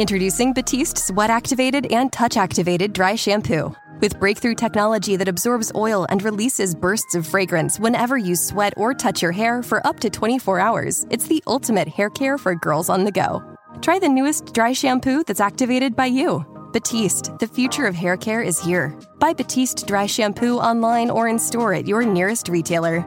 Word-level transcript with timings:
Introducing 0.00 0.54
Batiste 0.54 0.96
Sweat 0.96 1.28
Activated 1.28 1.92
and 1.92 2.10
Touch 2.10 2.38
Activated 2.38 2.94
Dry 2.94 3.16
Shampoo. 3.16 3.76
With 4.00 4.18
breakthrough 4.18 4.54
technology 4.54 5.14
that 5.16 5.28
absorbs 5.28 5.70
oil 5.74 6.06
and 6.08 6.22
releases 6.22 6.74
bursts 6.74 7.14
of 7.14 7.26
fragrance 7.26 7.78
whenever 7.78 8.16
you 8.16 8.34
sweat 8.34 8.72
or 8.78 8.94
touch 8.94 9.20
your 9.20 9.30
hair 9.30 9.62
for 9.62 9.86
up 9.86 10.00
to 10.00 10.08
24 10.08 10.58
hours, 10.58 11.06
it's 11.10 11.26
the 11.26 11.44
ultimate 11.46 11.86
hair 11.86 12.08
care 12.08 12.38
for 12.38 12.54
girls 12.54 12.88
on 12.88 13.04
the 13.04 13.12
go. 13.12 13.42
Try 13.82 13.98
the 13.98 14.08
newest 14.08 14.54
dry 14.54 14.72
shampoo 14.72 15.22
that's 15.22 15.38
activated 15.38 15.94
by 15.94 16.06
you. 16.06 16.46
Batiste, 16.72 17.38
the 17.38 17.46
future 17.46 17.84
of 17.84 17.94
hair 17.94 18.16
care 18.16 18.40
is 18.40 18.58
here. 18.58 18.98
Buy 19.18 19.34
Batiste 19.34 19.86
Dry 19.86 20.06
Shampoo 20.06 20.56
online 20.56 21.10
or 21.10 21.28
in 21.28 21.38
store 21.38 21.74
at 21.74 21.86
your 21.86 22.06
nearest 22.06 22.48
retailer. 22.48 23.06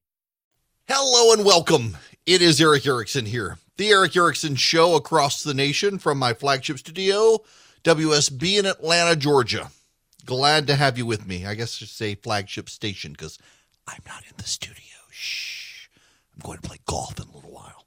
Hello 0.87 1.31
and 1.33 1.45
welcome. 1.45 1.97
It 2.25 2.41
is 2.41 2.59
Erick 2.59 2.85
Erickson 2.85 3.25
here. 3.25 3.57
The 3.77 3.89
Erick 3.89 4.15
Erickson 4.15 4.55
Show 4.55 4.95
across 4.95 5.41
the 5.43 5.53
nation 5.53 5.99
from 5.99 6.17
my 6.17 6.33
flagship 6.33 6.79
studio, 6.79 7.39
WSB 7.83 8.59
in 8.59 8.65
Atlanta, 8.65 9.15
Georgia. 9.15 9.69
Glad 10.25 10.67
to 10.67 10.75
have 10.75 10.97
you 10.97 11.05
with 11.05 11.25
me. 11.25 11.45
I 11.45 11.53
guess 11.55 11.75
I 11.75 11.77
should 11.77 11.89
say 11.89 12.15
flagship 12.15 12.69
station 12.69 13.11
because 13.13 13.37
I'm 13.87 14.01
not 14.07 14.23
in 14.23 14.33
the 14.37 14.43
studio. 14.43 14.97
Shh. 15.09 15.87
I'm 16.33 16.41
going 16.45 16.57
to 16.59 16.67
play 16.67 16.77
golf 16.85 17.17
in 17.19 17.29
a 17.29 17.35
little 17.35 17.51
while. 17.51 17.85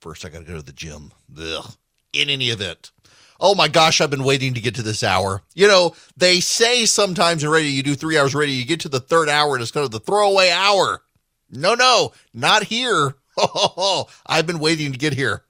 First, 0.00 0.24
I 0.24 0.28
got 0.28 0.40
to 0.40 0.44
go 0.44 0.56
to 0.56 0.62
the 0.62 0.72
gym. 0.72 1.12
Ugh. 1.36 1.72
In 2.12 2.30
any 2.30 2.50
event. 2.50 2.92
Oh 3.40 3.54
my 3.54 3.68
gosh, 3.68 4.00
I've 4.00 4.10
been 4.10 4.22
waiting 4.22 4.54
to 4.54 4.60
get 4.60 4.76
to 4.76 4.82
this 4.82 5.02
hour. 5.02 5.42
You 5.54 5.66
know, 5.66 5.96
they 6.16 6.40
say 6.40 6.84
sometimes 6.84 7.42
in 7.42 7.50
radio, 7.50 7.70
you 7.70 7.82
do 7.82 7.96
three 7.96 8.16
hours 8.16 8.34
radio, 8.34 8.54
you 8.54 8.64
get 8.64 8.80
to 8.80 8.88
the 8.88 9.00
third 9.00 9.28
hour 9.28 9.54
and 9.54 9.62
it's 9.62 9.72
kind 9.72 9.84
of 9.84 9.90
the 9.90 9.98
throwaway 9.98 10.50
hour. 10.50 11.02
No, 11.50 11.74
no, 11.74 12.12
not 12.32 12.64
here. 12.64 13.14
I've 14.26 14.46
been 14.46 14.58
waiting 14.58 14.92
to 14.92 14.98
get 14.98 15.14
here. 15.14 15.44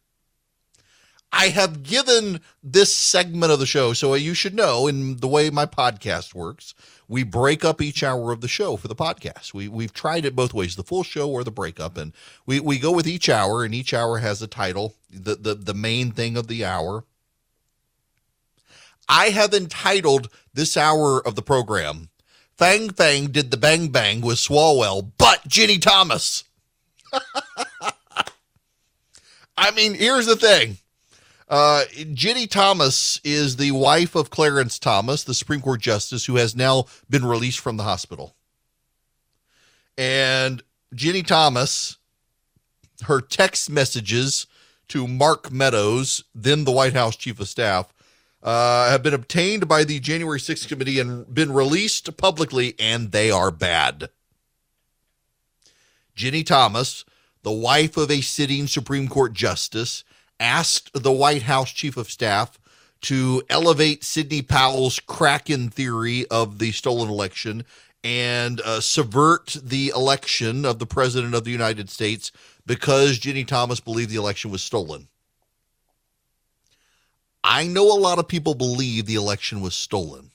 I 1.37 1.49
have 1.49 1.83
given 1.83 2.41
this 2.63 2.95
segment 2.95 3.51
of 3.51 3.59
the 3.59 3.67
show, 3.67 3.93
so 3.93 4.15
you 4.15 4.35
should 4.35 4.55
know 4.55 4.87
in 4.87 5.17
the 5.17 5.27
way 5.27 5.51
my 5.51 5.67
podcast 5.67 6.33
works, 6.33 6.75
we 7.09 7.25
break 7.25 7.65
up 7.65 7.83
each 7.83 8.05
hour 8.05 8.31
of 8.31 8.41
the 8.41 8.47
show 8.47 8.77
for 8.77 8.87
the 8.87 8.95
podcast. 8.95 9.53
We 9.53 9.67
we've 9.67 9.93
tried 9.93 10.25
it 10.25 10.37
both 10.37 10.55
ways, 10.55 10.77
the 10.77 10.85
full 10.85 11.03
show 11.03 11.29
or 11.29 11.43
the 11.43 11.51
breakup, 11.51 11.97
and 11.97 12.13
we, 12.47 12.61
we 12.61 12.79
go 12.79 12.93
with 12.93 13.09
each 13.09 13.29
hour, 13.29 13.65
and 13.65 13.75
each 13.75 13.93
hour 13.93 14.19
has 14.19 14.43
a 14.43 14.47
title, 14.47 14.95
the, 15.11 15.35
the 15.35 15.55
the 15.57 15.75
main 15.75 16.13
thing 16.13 16.37
of 16.37 16.47
the 16.47 16.65
hour. 16.65 17.05
I 19.09 19.31
have 19.31 19.53
entitled 19.53 20.31
this 20.55 20.77
hour 20.77 21.21
of 21.27 21.35
the 21.35 21.43
program 21.43 22.11
Fang 22.57 22.91
Fang 22.91 23.27
did 23.27 23.51
the 23.51 23.57
bang 23.57 23.89
bang 23.89 24.21
with 24.21 24.39
Swalwell, 24.39 25.11
but 25.19 25.49
Ginni 25.49 25.81
Thomas. 25.81 26.45
I 29.57 29.71
mean, 29.73 29.95
here's 29.95 30.27
the 30.27 30.37
thing. 30.37 30.79
Uh, 31.49 31.85
Ginni 31.93 32.49
Thomas 32.49 33.21
is 33.23 33.57
the 33.57 33.71
wife 33.73 34.15
of 34.15 34.31
Clarence 34.31 34.79
Thomas, 34.79 35.25
the 35.25 35.35
Supreme 35.35 35.61
Court 35.61 35.81
justice 35.81 36.27
who 36.27 36.37
has 36.37 36.57
now 36.57 36.87
been 37.09 37.25
released 37.25 37.61
from 37.61 37.77
the 37.77 37.85
hospital. 37.85 38.35
And 39.97 40.63
Ginni 40.95 41.25
Thomas, 41.25 41.99
her 43.03 43.21
text 43.21 43.71
messages 43.71 44.47
to 44.89 45.07
Mark 45.07 45.53
Meadows, 45.53 46.25
then 46.35 46.65
the 46.65 46.73
White 46.73 46.95
House 46.95 47.17
chief 47.17 47.39
of 47.39 47.49
staff, 47.49 47.94
uh, 48.45 48.91
have 48.91 49.03
been 49.03 49.15
obtained 49.15 49.67
by 49.67 49.85
the 49.85 49.99
January 49.99 50.39
6th 50.39 50.69
committee 50.69 51.01
and 51.01 51.33
been 51.33 51.51
released 51.51 52.17
publicly, 52.19 52.75
and 52.79 53.11
they 53.11 53.31
are 53.31 53.51
bad. 53.51 54.11
Ginni 56.15 56.45
Thomas, 56.45 57.05
the 57.43 57.51
wife 57.51 57.97
of 57.97 58.11
a 58.11 58.21
sitting 58.21 58.67
Supreme 58.67 59.09
Court 59.09 59.33
justice, 59.33 60.05
asked 60.39 60.91
the 60.93 61.13
White 61.13 61.43
House 61.43 61.73
chief 61.73 61.97
of 61.97 62.11
staff 62.11 62.59
to 63.01 63.43
elevate 63.49 64.05
Sidney 64.05 64.43
Powell's 64.43 65.01
Kraken 65.01 65.71
theory 65.71 66.27
of 66.31 66.59
the 66.59 66.73
stolen 66.73 67.09
election 67.09 67.65
and 68.03 68.61
uh, 68.61 68.81
subvert 68.81 69.57
the 69.63 69.91
election 69.97 70.67
of 70.67 70.79
the 70.79 70.87
president 70.87 71.35
of 71.35 71.45
the 71.45 71.51
United 71.51 71.89
States 71.89 72.31
because 72.67 73.19
Ginni 73.19 73.47
Thomas 73.47 73.81
believed 73.81 74.11
the 74.11 74.17
election 74.17 74.51
was 74.51 74.63
stolen. 74.63 75.09
I 77.47 77.67
know 77.67 77.95
a 77.95 78.01
lot 78.01 78.19
of 78.19 78.27
people 78.27 78.55
believe 78.55 79.05
the 79.05 79.17
election 79.17 79.61
was 79.61 79.75
stolen. 79.75 80.31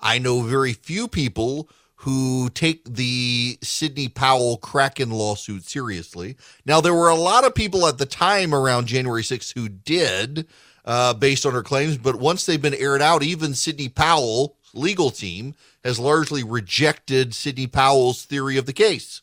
I 0.00 0.18
know 0.18 0.40
very 0.40 0.72
few 0.72 1.06
people 1.06 1.68
who 1.96 2.48
take 2.48 2.82
the 2.86 3.58
Sidney 3.62 4.08
Powell 4.08 4.56
Kraken 4.56 5.10
lawsuit 5.10 5.64
seriously. 5.64 6.36
Now, 6.64 6.80
there 6.80 6.94
were 6.94 7.10
a 7.10 7.14
lot 7.14 7.44
of 7.44 7.54
people 7.54 7.86
at 7.86 7.98
the 7.98 8.06
time 8.06 8.54
around 8.54 8.86
January 8.86 9.22
6th 9.22 9.52
who 9.52 9.68
did, 9.68 10.46
uh, 10.86 11.12
based 11.12 11.44
on 11.44 11.52
her 11.52 11.62
claims, 11.62 11.98
but 11.98 12.16
once 12.16 12.46
they've 12.46 12.60
been 12.60 12.72
aired 12.72 13.02
out, 13.02 13.22
even 13.22 13.52
Sidney 13.52 13.90
Powell's 13.90 14.52
legal 14.72 15.10
team 15.10 15.54
has 15.84 15.98
largely 15.98 16.42
rejected 16.42 17.34
Sidney 17.34 17.66
Powell's 17.66 18.24
theory 18.24 18.56
of 18.56 18.64
the 18.64 18.72
case. 18.72 19.20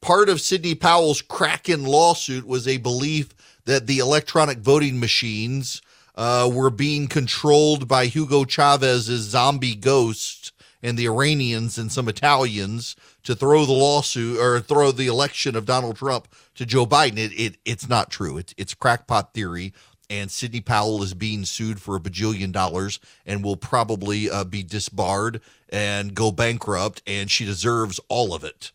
Part 0.00 0.30
of 0.30 0.40
Sidney 0.40 0.74
Powell's 0.74 1.20
Kraken 1.20 1.84
lawsuit 1.84 2.46
was 2.46 2.66
a 2.66 2.78
belief 2.78 3.34
that 3.68 3.86
the 3.86 3.98
electronic 3.98 4.56
voting 4.60 4.98
machines 4.98 5.82
uh, 6.14 6.50
were 6.50 6.70
being 6.70 7.06
controlled 7.06 7.86
by 7.86 8.06
Hugo 8.06 8.46
Chavez's 8.46 9.28
zombie 9.28 9.74
ghost 9.74 10.52
and 10.82 10.96
the 10.96 11.04
Iranians 11.04 11.76
and 11.76 11.92
some 11.92 12.08
Italians 12.08 12.96
to 13.24 13.34
throw 13.34 13.66
the 13.66 13.72
lawsuit 13.72 14.38
or 14.38 14.58
throw 14.60 14.90
the 14.90 15.06
election 15.06 15.54
of 15.54 15.66
Donald 15.66 15.96
Trump 15.96 16.28
to 16.54 16.64
Joe 16.64 16.86
Biden. 16.86 17.18
It, 17.18 17.32
it 17.38 17.56
it's 17.66 17.90
not 17.90 18.10
true. 18.10 18.38
It's 18.38 18.54
it's 18.56 18.72
crackpot 18.72 19.34
theory. 19.34 19.74
And 20.08 20.30
Sidney 20.30 20.62
Powell 20.62 21.02
is 21.02 21.12
being 21.12 21.44
sued 21.44 21.82
for 21.82 21.94
a 21.94 22.00
bajillion 22.00 22.52
dollars 22.52 22.98
and 23.26 23.44
will 23.44 23.58
probably 23.58 24.30
uh, 24.30 24.44
be 24.44 24.62
disbarred 24.62 25.42
and 25.68 26.14
go 26.14 26.32
bankrupt. 26.32 27.02
And 27.06 27.30
she 27.30 27.44
deserves 27.44 28.00
all 28.08 28.32
of 28.32 28.44
it. 28.44 28.72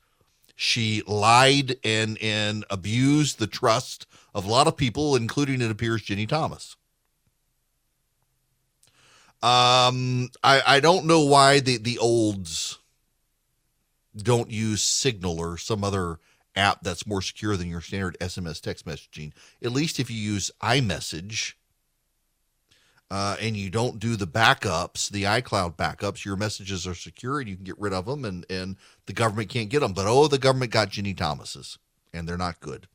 She 0.64 1.04
lied 1.06 1.76
and 1.84 2.18
and 2.22 2.64
abused 2.70 3.38
the 3.38 3.48
trust 3.48 4.08
of 4.34 4.46
a 4.46 4.50
lot 4.50 4.66
of 4.66 4.78
people, 4.78 5.14
including 5.14 5.62
it 5.62 5.70
appears 5.70 6.04
Ginni 6.04 6.26
Thomas. 6.26 6.78
Um, 9.42 10.30
I, 10.42 10.62
I 10.66 10.80
don't 10.80 11.06
know 11.06 11.26
why 11.26 11.60
the, 11.60 11.76
the 11.76 11.98
olds 12.00 12.80
don't 14.16 14.50
use 14.50 14.82
Signal 14.82 15.38
or 15.38 15.58
some 15.58 15.84
other 15.84 16.20
app 16.56 16.80
that's 16.82 17.06
more 17.06 17.22
secure 17.22 17.58
than 17.58 17.68
your 17.68 17.82
standard 17.82 18.18
SMS 18.22 18.62
text 18.62 18.86
messaging. 18.86 19.34
At 19.62 19.74
least 19.74 20.00
if 20.00 20.10
you 20.10 20.16
use 20.16 20.50
iMessage 20.62 21.56
uh, 23.14 23.36
and 23.40 23.56
you 23.56 23.70
don't 23.70 24.00
do 24.00 24.16
the 24.16 24.26
backups, 24.26 25.08
the 25.08 25.22
iCloud 25.22 25.76
backups, 25.76 26.26
your 26.26 26.36
messages 26.36 26.88
are 26.88 26.96
secure 26.96 27.40
and 27.40 27.48
you 27.48 27.56
can 27.56 27.64
get 27.64 27.78
rid 27.78 27.94
of 27.94 28.08
them 28.08 28.26
and, 28.26 28.44
and 28.50 28.76
the 29.06 29.14
government 29.14 29.50
can't 29.50 29.70
get 29.70 29.82
them. 29.82 29.94
But 29.94 30.08
oh, 30.08 30.28
the 30.28 30.40
government 30.40 30.72
got 30.72 30.90
Ginni 30.90 31.16
Thomas's 31.16 31.78
and 32.12 32.28
they're 32.28 32.38
not 32.38 32.60
good. 32.60 32.88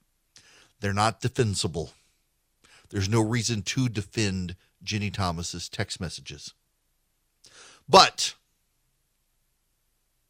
They're 0.81 0.93
not 0.93 1.21
defensible. 1.21 1.93
There's 2.91 3.09
no 3.09 3.21
reason 3.21 3.63
to 3.63 3.89
defend 3.89 4.57
Ginni 4.85 5.15
Thomas's 5.15 5.69
text 5.69 6.01
messages. 6.01 6.53
But 7.89 8.35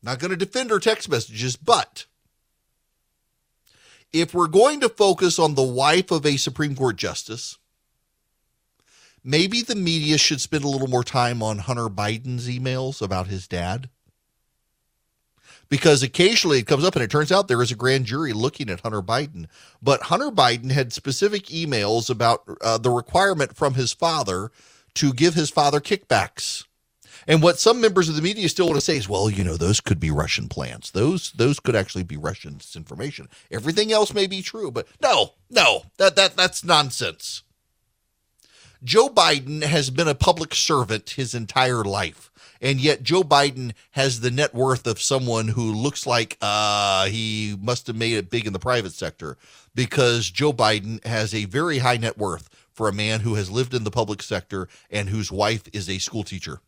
not 0.02 0.18
going 0.18 0.32
to 0.32 0.36
defend 0.36 0.68
her 0.68 0.80
text 0.80 1.08
messages, 1.08 1.56
but 1.56 2.04
if 4.12 4.34
we're 4.34 4.48
going 4.48 4.80
to 4.80 4.90
focus 4.90 5.38
on 5.38 5.54
the 5.54 5.62
wife 5.62 6.10
of 6.10 6.26
a 6.26 6.36
Supreme 6.36 6.76
Court 6.76 6.96
justice, 6.96 7.56
maybe 9.24 9.62
the 9.62 9.74
media 9.74 10.18
should 10.18 10.40
spend 10.40 10.64
a 10.64 10.68
little 10.68 10.88
more 10.88 11.04
time 11.04 11.42
on 11.42 11.58
Hunter 11.58 11.88
Biden's 11.88 12.48
emails 12.48 13.02
about 13.02 13.26
his 13.28 13.46
dad 13.46 13.88
because 15.68 16.02
occasionally 16.02 16.58
it 16.58 16.66
comes 16.66 16.84
up 16.84 16.94
and 16.94 17.02
it 17.02 17.10
turns 17.10 17.32
out 17.32 17.48
there 17.48 17.62
is 17.62 17.70
a 17.70 17.76
grand 17.76 18.06
jury 18.06 18.32
looking 18.32 18.70
at 18.70 18.80
Hunter 18.80 19.02
Biden. 19.02 19.46
But 19.82 20.02
Hunter 20.02 20.30
Biden 20.30 20.70
had 20.70 20.92
specific 20.92 21.46
emails 21.46 22.10
about 22.10 22.42
uh, 22.60 22.78
the 22.78 22.90
requirement 22.90 23.56
from 23.56 23.74
his 23.74 23.92
father 23.92 24.50
to 24.94 25.12
give 25.12 25.34
his 25.34 25.50
father 25.50 25.80
kickbacks. 25.80 26.64
And 27.26 27.42
what 27.42 27.58
some 27.58 27.80
members 27.80 28.08
of 28.08 28.16
the 28.16 28.22
media 28.22 28.48
still 28.48 28.66
want 28.66 28.78
to 28.78 28.84
say 28.84 28.96
is, 28.96 29.08
well, 29.08 29.28
you 29.28 29.44
know, 29.44 29.56
those 29.56 29.80
could 29.80 30.00
be 30.00 30.10
Russian 30.10 30.48
plans. 30.48 30.92
Those 30.92 31.32
those 31.32 31.60
could 31.60 31.76
actually 31.76 32.04
be 32.04 32.16
Russian 32.16 32.54
disinformation. 32.54 33.28
Everything 33.50 33.92
else 33.92 34.14
may 34.14 34.26
be 34.26 34.40
true, 34.40 34.70
but 34.70 34.86
no, 35.02 35.34
no, 35.50 35.82
that 35.98 36.16
that 36.16 36.36
that's 36.36 36.64
nonsense. 36.64 37.42
Joe 38.84 39.08
Biden 39.08 39.62
has 39.62 39.90
been 39.90 40.08
a 40.08 40.14
public 40.14 40.54
servant 40.54 41.10
his 41.10 41.34
entire 41.34 41.84
life. 41.84 42.30
And 42.60 42.80
yet 42.80 43.02
Joe 43.02 43.22
Biden 43.22 43.72
has 43.92 44.20
the 44.20 44.30
net 44.30 44.54
worth 44.54 44.86
of 44.86 45.00
someone 45.00 45.48
who 45.48 45.72
looks 45.72 46.06
like 46.06 46.36
uh, 46.40 47.06
he 47.06 47.56
must 47.60 47.86
have 47.86 47.96
made 47.96 48.14
it 48.14 48.30
big 48.30 48.46
in 48.46 48.52
the 48.52 48.58
private 48.58 48.92
sector 48.92 49.36
because 49.75 50.28
Joe 50.28 50.52
Biden 50.52 51.04
has 51.04 51.34
a 51.34 51.44
very 51.44 51.78
high 51.78 51.98
net 51.98 52.19
worth 52.19 52.48
for 52.72 52.88
a 52.88 52.92
man 52.92 53.20
who 53.20 53.34
has 53.34 53.50
lived 53.50 53.75
in 53.75 53.84
the 53.84 53.90
public 53.90 54.22
sector 54.22 54.69
and 54.90 55.08
whose 55.08 55.30
wife 55.30 55.64
is 55.72 55.88
a 55.88 55.98
school 55.98 56.25
teacher. 56.25 56.60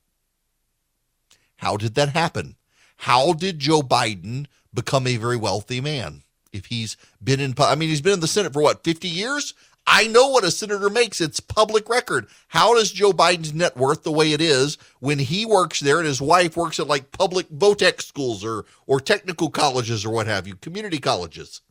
How 1.57 1.77
did 1.77 1.95
that 1.97 2.11
happen? 2.11 2.57
How 2.99 3.33
did 3.33 3.59
Joe 3.59 3.83
Biden 3.83 4.47
become 4.73 5.07
a 5.07 5.17
very 5.17 5.37
wealthy 5.37 5.81
man? 5.81 6.23
If 6.53 6.67
he's 6.67 6.97
been 7.23 7.41
in, 7.41 7.55
I 7.59 7.75
mean, 7.75 7.89
he's 7.89 8.01
been 8.01 8.15
in 8.15 8.21
the 8.21 8.27
Senate 8.27 8.53
for 8.53 8.63
what, 8.63 8.83
50 8.83 9.09
years? 9.09 9.55
I 9.87 10.07
know 10.07 10.29
what 10.29 10.45
a 10.45 10.51
senator 10.51 10.89
makes. 10.89 11.21
It's 11.21 11.41
public 11.41 11.89
record. 11.89 12.29
How 12.49 12.75
does 12.75 12.93
Joe 12.93 13.13
Biden's 13.13 13.53
net 13.53 13.77
worth 13.77 14.03
the 14.03 14.13
way 14.13 14.33
it 14.33 14.41
is 14.41 14.79
when 15.01 15.19
he 15.19 15.45
works 15.45 15.81
there 15.81 15.99
and 15.99 16.07
his 16.07 16.21
wife 16.21 16.57
works 16.57 16.79
at 16.79 16.87
like 16.87 17.13
public 17.13 17.49
vo-tech 17.49 18.01
schools 18.01 18.45
or 18.45 18.67
or 18.87 19.01
technical 19.01 19.51
colleges 19.51 20.05
or 20.05 20.11
what 20.11 20.27
have 20.27 20.47
you, 20.47 20.55
community 20.57 20.99
colleges? 20.99 21.63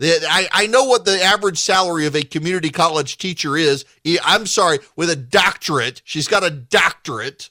I, 0.00 0.48
I 0.52 0.66
know 0.66 0.84
what 0.84 1.04
the 1.04 1.22
average 1.22 1.58
salary 1.58 2.06
of 2.06 2.14
a 2.14 2.22
community 2.22 2.70
college 2.70 3.16
teacher 3.16 3.56
is. 3.56 3.84
I'm 4.24 4.46
sorry, 4.46 4.78
with 4.94 5.08
a 5.08 5.16
doctorate. 5.16 6.02
She's 6.04 6.28
got 6.28 6.44
a 6.44 6.50
doctorate. 6.50 7.50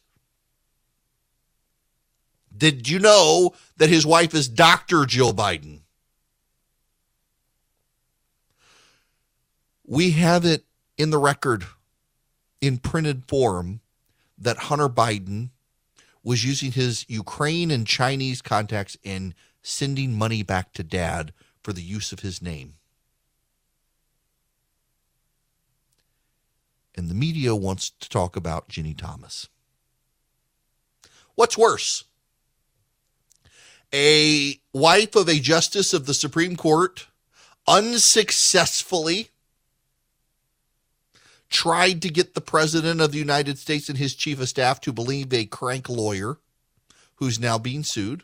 Did 2.55 2.87
you 2.87 2.99
know 2.99 3.53
that 3.77 3.89
his 3.89 4.05
wife 4.05 4.33
is 4.33 4.47
Dr. 4.47 5.05
Jill 5.05 5.33
Biden? 5.33 5.81
We 9.87 10.11
have 10.11 10.45
it 10.45 10.65
in 10.97 11.11
the 11.11 11.17
record 11.17 11.65
in 12.59 12.77
printed 12.77 13.25
form 13.27 13.81
that 14.37 14.57
Hunter 14.57 14.89
Biden 14.89 15.49
was 16.23 16.43
using 16.43 16.71
his 16.71 17.05
Ukraine 17.07 17.69
and 17.69 17.85
Chinese 17.85 18.41
contacts 18.41 18.97
and 19.05 19.35
sending 19.61 20.17
money 20.17 20.41
back 20.41 20.73
to 20.73 20.83
dad 20.83 21.33
for 21.63 21.71
the 21.71 21.83
use 21.83 22.11
of 22.11 22.21
his 22.21 22.41
name. 22.41 22.75
And 26.95 27.09
the 27.09 27.15
media 27.15 27.55
wants 27.55 27.91
to 27.91 28.09
talk 28.09 28.35
about 28.35 28.69
Ginni 28.69 28.97
Thomas. 28.97 29.49
What's 31.35 31.57
worse? 31.57 32.05
A 33.93 34.59
wife 34.73 35.15
of 35.15 35.29
a 35.29 35.39
justice 35.39 35.93
of 35.93 36.05
the 36.05 36.13
Supreme 36.13 36.55
Court 36.55 37.07
unsuccessfully 37.67 39.29
tried 41.49 42.01
to 42.01 42.09
get 42.09 42.33
the 42.33 42.41
president 42.41 43.01
of 43.01 43.11
the 43.11 43.17
United 43.17 43.57
States 43.57 43.89
and 43.89 43.97
his 43.97 44.15
chief 44.15 44.39
of 44.39 44.49
staff 44.49 44.81
to 44.81 44.93
believe 44.93 45.33
a 45.33 45.45
crank 45.45 45.89
lawyer 45.89 46.37
who's 47.15 47.39
now 47.39 47.57
being 47.57 47.83
sued 47.83 48.23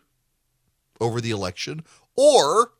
over 0.99 1.21
the 1.21 1.31
election, 1.31 1.83
or 2.15 2.71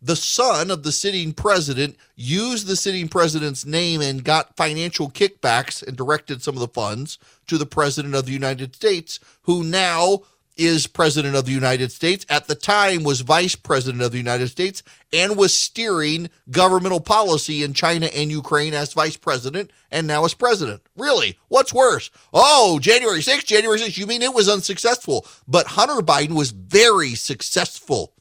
the 0.00 0.16
son 0.16 0.70
of 0.70 0.84
the 0.84 0.92
sitting 0.92 1.32
president 1.32 1.96
used 2.14 2.66
the 2.66 2.76
sitting 2.76 3.08
president's 3.08 3.66
name 3.66 4.00
and 4.00 4.24
got 4.24 4.56
financial 4.56 5.10
kickbacks 5.10 5.86
and 5.86 5.96
directed 5.96 6.42
some 6.42 6.54
of 6.54 6.60
the 6.60 6.68
funds 6.68 7.18
to 7.48 7.58
the 7.58 7.66
president 7.66 8.14
of 8.14 8.24
the 8.24 8.32
United 8.32 8.74
States, 8.76 9.18
who 9.42 9.64
now 9.64 10.20
is 10.58 10.88
president 10.88 11.36
of 11.36 11.46
the 11.46 11.52
United 11.52 11.92
States, 11.92 12.26
at 12.28 12.48
the 12.48 12.54
time 12.54 13.04
was 13.04 13.20
vice 13.20 13.54
president 13.54 14.02
of 14.02 14.10
the 14.10 14.18
United 14.18 14.48
States, 14.48 14.82
and 15.12 15.36
was 15.36 15.54
steering 15.54 16.28
governmental 16.50 17.00
policy 17.00 17.62
in 17.62 17.72
China 17.72 18.06
and 18.06 18.30
Ukraine 18.30 18.74
as 18.74 18.92
vice 18.92 19.16
president 19.16 19.70
and 19.90 20.06
now 20.06 20.24
as 20.24 20.34
president. 20.34 20.82
Really? 20.96 21.38
What's 21.46 21.72
worse? 21.72 22.10
Oh, 22.34 22.78
January 22.80 23.20
6th, 23.20 23.46
January 23.46 23.78
6th. 23.78 23.96
You 23.96 24.06
mean 24.06 24.20
it 24.20 24.34
was 24.34 24.48
unsuccessful? 24.48 25.24
But 25.46 25.68
Hunter 25.68 26.02
Biden 26.02 26.34
was 26.34 26.50
very 26.50 27.14
successful 27.14 28.12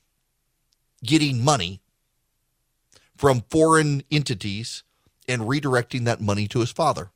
getting 1.04 1.44
money 1.44 1.82
from 3.18 3.44
foreign 3.50 4.04
entities 4.12 4.84
and 5.28 5.42
redirecting 5.42 6.06
that 6.06 6.22
money 6.22 6.48
to 6.48 6.60
his 6.60 6.72
father. 6.72 7.10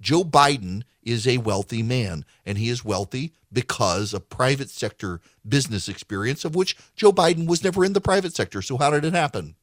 Joe 0.00 0.22
Biden 0.22 0.82
is 1.04 1.26
a 1.26 1.38
wealthy 1.38 1.82
man, 1.82 2.24
and 2.44 2.58
he 2.58 2.68
is 2.68 2.84
wealthy 2.84 3.32
because 3.52 4.12
of 4.12 4.28
private 4.28 4.70
sector 4.70 5.20
business 5.46 5.88
experience, 5.88 6.44
of 6.44 6.54
which 6.54 6.76
Joe 6.96 7.12
Biden 7.12 7.46
was 7.46 7.62
never 7.62 7.84
in 7.84 7.92
the 7.92 8.00
private 8.00 8.34
sector. 8.34 8.62
So, 8.62 8.76
how 8.76 8.90
did 8.90 9.04
it 9.04 9.14
happen? 9.14 9.54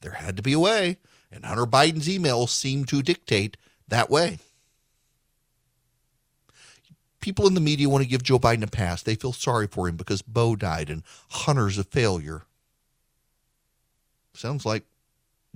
There 0.00 0.12
had 0.12 0.36
to 0.36 0.42
be 0.42 0.52
a 0.52 0.58
way, 0.58 0.98
and 1.30 1.44
Hunter 1.44 1.66
Biden's 1.66 2.08
emails 2.08 2.50
seem 2.50 2.84
to 2.86 3.02
dictate 3.02 3.56
that 3.88 4.10
way. 4.10 4.38
People 7.20 7.46
in 7.46 7.54
the 7.54 7.60
media 7.60 7.88
want 7.88 8.04
to 8.04 8.08
give 8.08 8.22
Joe 8.22 8.38
Biden 8.38 8.62
a 8.62 8.66
pass. 8.66 9.02
They 9.02 9.14
feel 9.14 9.32
sorry 9.32 9.66
for 9.66 9.88
him 9.88 9.96
because 9.96 10.20
Bo 10.20 10.56
died 10.56 10.90
and 10.90 11.02
Hunter's 11.30 11.78
a 11.78 11.84
failure. 11.84 12.42
Sounds 14.34 14.66
like 14.66 14.84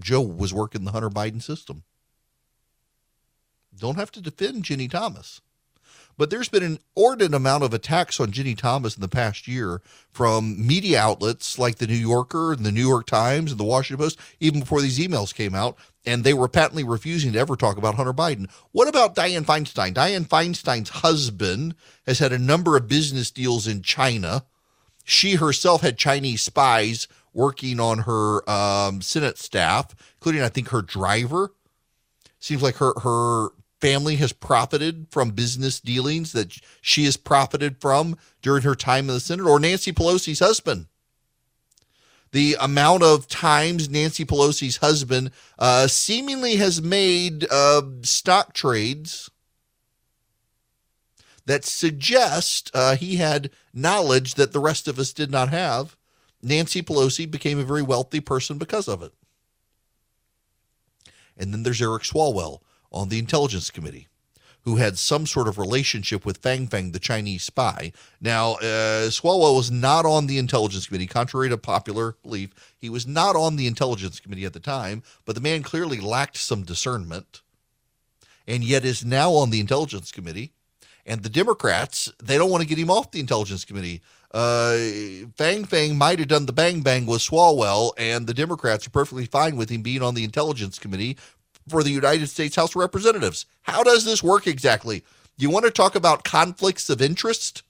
Joe 0.00 0.22
was 0.22 0.54
working 0.54 0.84
the 0.84 0.92
Hunter 0.92 1.10
Biden 1.10 1.42
system. 1.42 1.82
Don't 3.76 3.96
have 3.96 4.12
to 4.12 4.20
defend 4.20 4.64
Ginni 4.64 4.90
Thomas. 4.90 5.40
But 6.18 6.30
there's 6.30 6.48
been 6.48 6.64
an 6.64 6.80
inordinate 6.96 7.32
amount 7.32 7.62
of 7.62 7.72
attacks 7.72 8.18
on 8.18 8.32
Ginni 8.32 8.58
Thomas 8.58 8.96
in 8.96 9.00
the 9.00 9.08
past 9.08 9.46
year 9.46 9.80
from 10.10 10.66
media 10.66 11.00
outlets 11.00 11.60
like 11.60 11.76
the 11.76 11.86
New 11.86 11.94
Yorker 11.94 12.52
and 12.52 12.66
the 12.66 12.72
New 12.72 12.86
York 12.86 13.06
Times 13.06 13.52
and 13.52 13.60
the 13.60 13.64
Washington 13.64 14.04
Post, 14.04 14.18
even 14.40 14.60
before 14.60 14.82
these 14.82 14.98
emails 14.98 15.32
came 15.32 15.54
out. 15.54 15.78
And 16.04 16.24
they 16.24 16.34
were 16.34 16.48
patently 16.48 16.82
refusing 16.82 17.32
to 17.32 17.38
ever 17.38 17.54
talk 17.54 17.76
about 17.76 17.94
Hunter 17.94 18.12
Biden. 18.12 18.50
What 18.72 18.88
about 18.88 19.14
Dianne 19.14 19.44
Feinstein? 19.44 19.94
Dianne 19.94 20.26
Feinstein's 20.26 20.88
husband 20.88 21.76
has 22.04 22.18
had 22.18 22.32
a 22.32 22.38
number 22.38 22.76
of 22.76 22.88
business 22.88 23.30
deals 23.30 23.68
in 23.68 23.82
China. 23.82 24.44
She 25.04 25.36
herself 25.36 25.82
had 25.82 25.98
Chinese 25.98 26.42
spies 26.42 27.06
working 27.32 27.78
on 27.78 28.00
her 28.00 28.48
um, 28.50 29.02
Senate 29.02 29.38
staff, 29.38 29.94
including, 30.16 30.42
I 30.42 30.48
think, 30.48 30.70
her 30.70 30.82
driver. 30.82 31.52
Seems 32.40 32.62
like 32.62 32.76
her 32.76 32.92
her 33.00 33.50
family 33.80 34.16
has 34.16 34.32
profited 34.32 35.06
from 35.10 35.30
business 35.30 35.80
dealings 35.80 36.32
that 36.32 36.56
she 36.80 37.04
has 37.04 37.16
profited 37.16 37.80
from 37.80 38.16
during 38.42 38.62
her 38.62 38.74
time 38.74 39.08
in 39.08 39.14
the 39.14 39.20
Senate, 39.20 39.46
or 39.46 39.60
Nancy 39.60 39.92
Pelosi's 39.92 40.40
husband. 40.40 40.86
The 42.32 42.56
amount 42.60 43.02
of 43.02 43.26
times 43.26 43.88
Nancy 43.88 44.24
Pelosi's 44.24 44.78
husband 44.78 45.30
uh, 45.58 45.86
seemingly 45.86 46.56
has 46.56 46.82
made 46.82 47.46
uh, 47.50 47.82
stock 48.02 48.52
trades 48.52 49.30
that 51.46 51.64
suggest 51.64 52.70
uh, 52.74 52.96
he 52.96 53.16
had 53.16 53.50
knowledge 53.72 54.34
that 54.34 54.52
the 54.52 54.60
rest 54.60 54.86
of 54.86 54.98
us 54.98 55.14
did 55.14 55.30
not 55.30 55.48
have. 55.48 55.96
Nancy 56.42 56.82
Pelosi 56.82 57.28
became 57.28 57.58
a 57.58 57.64
very 57.64 57.82
wealthy 57.82 58.20
person 58.20 58.58
because 58.58 58.86
of 58.86 59.02
it. 59.02 59.12
And 61.38 61.52
then 61.52 61.62
there's 61.62 61.80
Eric 61.80 62.02
Swalwell, 62.02 62.60
on 62.92 63.08
the 63.08 63.18
Intelligence 63.18 63.70
Committee 63.70 64.08
who 64.62 64.76
had 64.76 64.98
some 64.98 65.24
sort 65.24 65.48
of 65.48 65.56
relationship 65.56 66.26
with 66.26 66.38
Fang 66.38 66.66
Fang, 66.66 66.92
the 66.92 66.98
Chinese 66.98 67.42
spy. 67.42 67.90
Now, 68.20 68.54
uh, 68.56 69.08
Swalwell 69.08 69.56
was 69.56 69.70
not 69.70 70.04
on 70.04 70.26
the 70.26 70.36
Intelligence 70.36 70.86
Committee, 70.86 71.06
contrary 71.06 71.48
to 71.48 71.56
popular 71.56 72.16
belief. 72.22 72.50
He 72.76 72.90
was 72.90 73.06
not 73.06 73.34
on 73.34 73.56
the 73.56 73.66
Intelligence 73.66 74.20
Committee 74.20 74.44
at 74.44 74.52
the 74.52 74.60
time, 74.60 75.02
but 75.24 75.34
the 75.34 75.40
man 75.40 75.62
clearly 75.62 76.00
lacked 76.00 76.36
some 76.36 76.64
discernment 76.64 77.40
and 78.46 78.64
yet 78.64 78.84
is 78.84 79.04
now 79.04 79.32
on 79.32 79.50
the 79.50 79.60
Intelligence 79.60 80.10
Committee. 80.10 80.52
And 81.06 81.22
the 81.22 81.30
Democrats, 81.30 82.12
they 82.22 82.36
don't 82.36 82.50
want 82.50 82.62
to 82.62 82.68
get 82.68 82.78
him 82.78 82.90
off 82.90 83.10
the 83.10 83.20
Intelligence 83.20 83.64
Committee. 83.64 84.02
Uh, 84.30 84.76
Fang 85.36 85.64
Fang 85.64 85.96
might 85.96 86.18
have 86.18 86.28
done 86.28 86.44
the 86.44 86.52
bang 86.52 86.82
bang 86.82 87.06
with 87.06 87.22
Swalwell, 87.22 87.92
and 87.96 88.26
the 88.26 88.34
Democrats 88.34 88.86
are 88.86 88.90
perfectly 88.90 89.24
fine 89.24 89.56
with 89.56 89.70
him 89.70 89.80
being 89.80 90.02
on 90.02 90.14
the 90.14 90.24
Intelligence 90.24 90.78
Committee 90.78 91.16
for 91.68 91.82
the 91.82 91.90
United 91.90 92.28
States 92.28 92.56
House 92.56 92.70
of 92.70 92.76
Representatives. 92.76 93.46
How 93.62 93.82
does 93.82 94.04
this 94.04 94.22
work 94.22 94.46
exactly? 94.46 95.04
You 95.36 95.50
want 95.50 95.64
to 95.66 95.70
talk 95.70 95.94
about 95.94 96.24
conflicts 96.24 96.90
of 96.90 97.00
interest? 97.00 97.62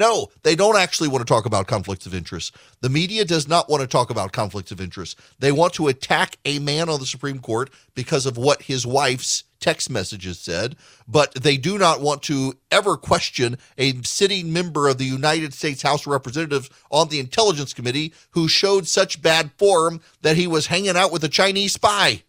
No, 0.00 0.30
they 0.44 0.56
don't 0.56 0.78
actually 0.78 1.08
want 1.08 1.20
to 1.26 1.30
talk 1.30 1.44
about 1.44 1.66
conflicts 1.66 2.06
of 2.06 2.14
interest. 2.14 2.56
The 2.80 2.88
media 2.88 3.22
does 3.22 3.46
not 3.46 3.68
want 3.68 3.82
to 3.82 3.86
talk 3.86 4.08
about 4.08 4.32
conflicts 4.32 4.72
of 4.72 4.80
interest. 4.80 5.20
They 5.40 5.52
want 5.52 5.74
to 5.74 5.88
attack 5.88 6.38
a 6.46 6.58
man 6.58 6.88
on 6.88 7.00
the 7.00 7.06
Supreme 7.06 7.38
Court 7.38 7.68
because 7.94 8.24
of 8.24 8.38
what 8.38 8.62
his 8.62 8.86
wife's 8.86 9.44
text 9.60 9.90
messages 9.90 10.38
said, 10.38 10.74
but 11.06 11.34
they 11.34 11.58
do 11.58 11.76
not 11.76 12.00
want 12.00 12.22
to 12.22 12.54
ever 12.70 12.96
question 12.96 13.58
a 13.76 14.00
sitting 14.00 14.50
member 14.50 14.88
of 14.88 14.96
the 14.96 15.04
United 15.04 15.52
States 15.52 15.82
House 15.82 16.06
of 16.06 16.12
Representatives 16.12 16.70
on 16.90 17.10
the 17.10 17.20
Intelligence 17.20 17.74
Committee 17.74 18.14
who 18.30 18.48
showed 18.48 18.86
such 18.86 19.20
bad 19.20 19.50
form 19.58 20.00
that 20.22 20.38
he 20.38 20.46
was 20.46 20.68
hanging 20.68 20.96
out 20.96 21.12
with 21.12 21.24
a 21.24 21.28
Chinese 21.28 21.74
spy. 21.74 22.22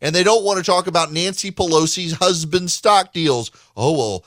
And 0.00 0.14
they 0.14 0.24
don't 0.24 0.44
want 0.44 0.56
to 0.56 0.64
talk 0.64 0.86
about 0.86 1.12
Nancy 1.12 1.50
Pelosi's 1.50 2.12
husband 2.14 2.70
stock 2.70 3.12
deals. 3.12 3.50
Oh, 3.76 3.92
well, 3.92 4.24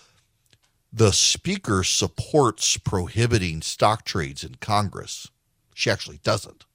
the 0.94 1.12
speaker 1.12 1.84
supports 1.84 2.78
prohibiting 2.78 3.62
stock 3.62 4.04
trades 4.04 4.44
in 4.44 4.56
Congress. 4.56 5.30
She 5.74 5.90
actually 5.90 6.20
doesn't. 6.24 6.66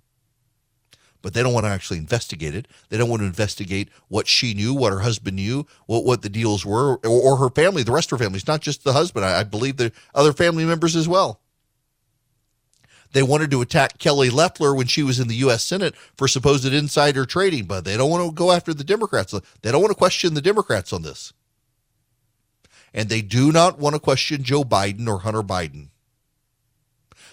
But 1.22 1.34
they 1.34 1.42
don't 1.42 1.52
want 1.52 1.66
to 1.66 1.70
actually 1.70 1.98
investigate 1.98 2.54
it. 2.54 2.68
They 2.88 2.96
don't 2.96 3.10
want 3.10 3.20
to 3.20 3.26
investigate 3.26 3.88
what 4.08 4.26
she 4.28 4.54
knew, 4.54 4.72
what 4.72 4.92
her 4.92 5.00
husband 5.00 5.36
knew, 5.36 5.66
what, 5.86 6.04
what 6.04 6.22
the 6.22 6.28
deals 6.28 6.64
were, 6.64 6.96
or, 6.96 7.06
or 7.06 7.36
her 7.36 7.50
family, 7.50 7.82
the 7.82 7.92
rest 7.92 8.12
of 8.12 8.18
her 8.18 8.24
family. 8.24 8.38
It's 8.38 8.46
not 8.46 8.60
just 8.60 8.84
the 8.84 8.92
husband. 8.92 9.24
I, 9.24 9.40
I 9.40 9.44
believe 9.44 9.76
the 9.76 9.92
other 10.14 10.32
family 10.32 10.64
members 10.64 10.94
as 10.94 11.08
well. 11.08 11.40
They 13.12 13.22
wanted 13.22 13.50
to 13.50 13.60
attack 13.60 13.98
Kelly 13.98 14.30
Loeffler 14.30 14.74
when 14.74 14.86
she 14.86 15.02
was 15.02 15.18
in 15.18 15.28
the 15.28 15.36
U.S. 15.36 15.64
Senate 15.64 15.94
for 16.16 16.28
supposed 16.28 16.66
insider 16.66 17.24
trading, 17.24 17.64
but 17.64 17.84
they 17.84 17.96
don't 17.96 18.10
want 18.10 18.26
to 18.26 18.32
go 18.32 18.52
after 18.52 18.74
the 18.74 18.84
Democrats. 18.84 19.34
They 19.62 19.72
don't 19.72 19.80
want 19.80 19.90
to 19.90 19.98
question 19.98 20.34
the 20.34 20.42
Democrats 20.42 20.92
on 20.92 21.02
this. 21.02 21.32
And 22.96 23.08
they 23.08 23.20
do 23.20 23.52
not 23.52 23.78
want 23.78 23.94
to 23.94 24.00
question 24.00 24.42
Joe 24.42 24.64
Biden 24.64 25.06
or 25.06 25.20
Hunter 25.20 25.42
Biden. 25.42 25.90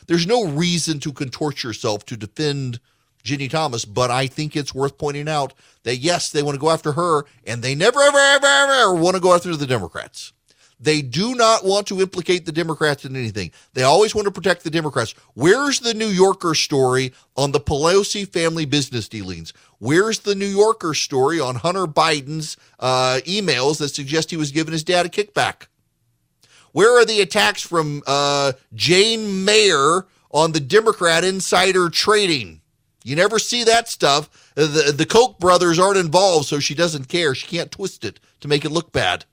There's 0.08 0.28
no 0.28 0.46
reason 0.46 1.00
to 1.00 1.14
contort 1.14 1.64
yourself 1.64 2.06
to 2.08 2.18
defend 2.18 2.82
Ginni 3.24 3.50
Thomas, 3.50 3.86
but 3.86 4.12
I 4.12 4.28
think 4.28 4.56
it's 4.56 4.76
worth 4.76 4.98
pointing 4.98 5.30
out 5.30 5.54
that 5.84 5.98
yes, 5.98 6.30
they 6.30 6.44
want 6.44 6.56
to 6.56 6.60
go 6.60 6.70
after 6.70 6.92
her, 6.92 7.24
and 7.48 7.64
they 7.64 7.74
never, 7.74 8.02
ever, 8.02 8.18
ever, 8.18 8.46
ever, 8.46 8.94
want 8.94 9.16
to 9.16 9.22
go 9.22 9.34
after 9.34 9.56
the 9.56 9.66
Democrats. 9.66 10.33
They 10.84 11.02
do 11.02 11.34
not 11.34 11.64
want 11.64 11.88
to 11.88 12.02
implicate 12.02 12.46
the 12.46 12.52
Democrats 12.52 13.06
in 13.06 13.16
anything. 13.16 13.52
They 13.74 13.84
always 13.84 14.14
want 14.14 14.26
to 14.26 14.32
protect 14.32 14.66
the 14.66 14.70
Democrats. 14.70 15.16
Where's 15.34 15.80
the 15.80 15.94
New 15.94 16.08
Yorker 16.08 16.54
story 16.56 17.14
on 17.38 17.54
the 17.54 17.62
Pelosi 17.62 18.28
family 18.28 18.66
business 18.66 19.08
dealings? 19.08 19.54
Where's 19.80 20.20
the 20.20 20.36
New 20.36 20.46
Yorker 20.46 20.94
story 20.94 21.40
on 21.40 21.56
Hunter 21.56 21.86
Biden's 21.86 22.58
uh, 22.82 23.22
emails 23.26 23.78
that 23.78 23.90
suggest 23.90 24.30
he 24.30 24.36
was 24.36 24.52
giving 24.52 24.74
his 24.74 24.84
dad 24.84 25.06
a 25.06 25.10
kickback? 25.10 25.68
Where 26.74 27.00
are 27.00 27.06
the 27.06 27.22
attacks 27.22 27.62
from 27.62 28.04
uh, 28.06 28.52
Jane 28.74 29.46
Mayer 29.46 30.06
on 30.32 30.52
the 30.52 30.60
Democrat 30.60 31.24
insider 31.24 31.90
trading? 31.90 32.60
You 33.06 33.16
never 33.16 33.40
see 33.40 33.64
that 33.64 33.88
stuff. 33.88 34.52
The, 34.56 34.94
the 34.94 35.06
Koch 35.06 35.40
brothers 35.40 35.80
aren't 35.80 35.98
involved, 35.98 36.48
so 36.48 36.60
she 36.60 36.76
doesn't 36.76 37.08
care. 37.08 37.34
She 37.34 37.48
can't 37.48 37.72
twist 37.72 38.04
it 38.04 38.20
to 38.42 38.50
make 38.50 38.66
it 38.66 38.72
look 38.72 38.92
bad. 38.92 39.24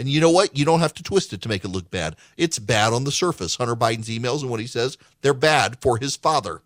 And 0.00 0.08
you 0.08 0.18
know 0.18 0.30
what? 0.30 0.56
You 0.56 0.64
don't 0.64 0.80
have 0.80 0.94
to 0.94 1.02
twist 1.02 1.34
it 1.34 1.42
to 1.42 1.48
make 1.48 1.62
it 1.62 1.68
look 1.68 1.90
bad. 1.90 2.16
It's 2.38 2.58
bad 2.58 2.94
on 2.94 3.04
the 3.04 3.12
surface. 3.12 3.56
Hunter 3.56 3.76
Biden's 3.76 4.08
emails 4.08 4.40
and 4.40 4.50
what 4.50 4.58
he 4.58 4.66
says, 4.66 4.96
they're 5.20 5.34
bad 5.34 5.80
for 5.82 5.98
his 5.98 6.16
father. 6.16 6.62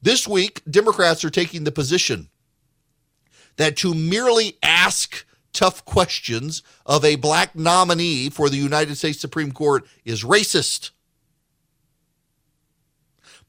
This 0.00 0.26
week, 0.26 0.62
Democrats 0.68 1.22
are 1.22 1.30
taking 1.30 1.64
the 1.64 1.72
position 1.72 2.30
that 3.56 3.76
to 3.76 3.92
merely 3.92 4.56
ask 4.62 5.26
tough 5.52 5.84
questions 5.84 6.62
of 6.86 7.04
a 7.04 7.16
black 7.16 7.54
nominee 7.54 8.30
for 8.30 8.48
the 8.48 8.56
United 8.56 8.96
States 8.96 9.20
Supreme 9.20 9.52
Court 9.52 9.86
is 10.06 10.24
racist. 10.24 10.90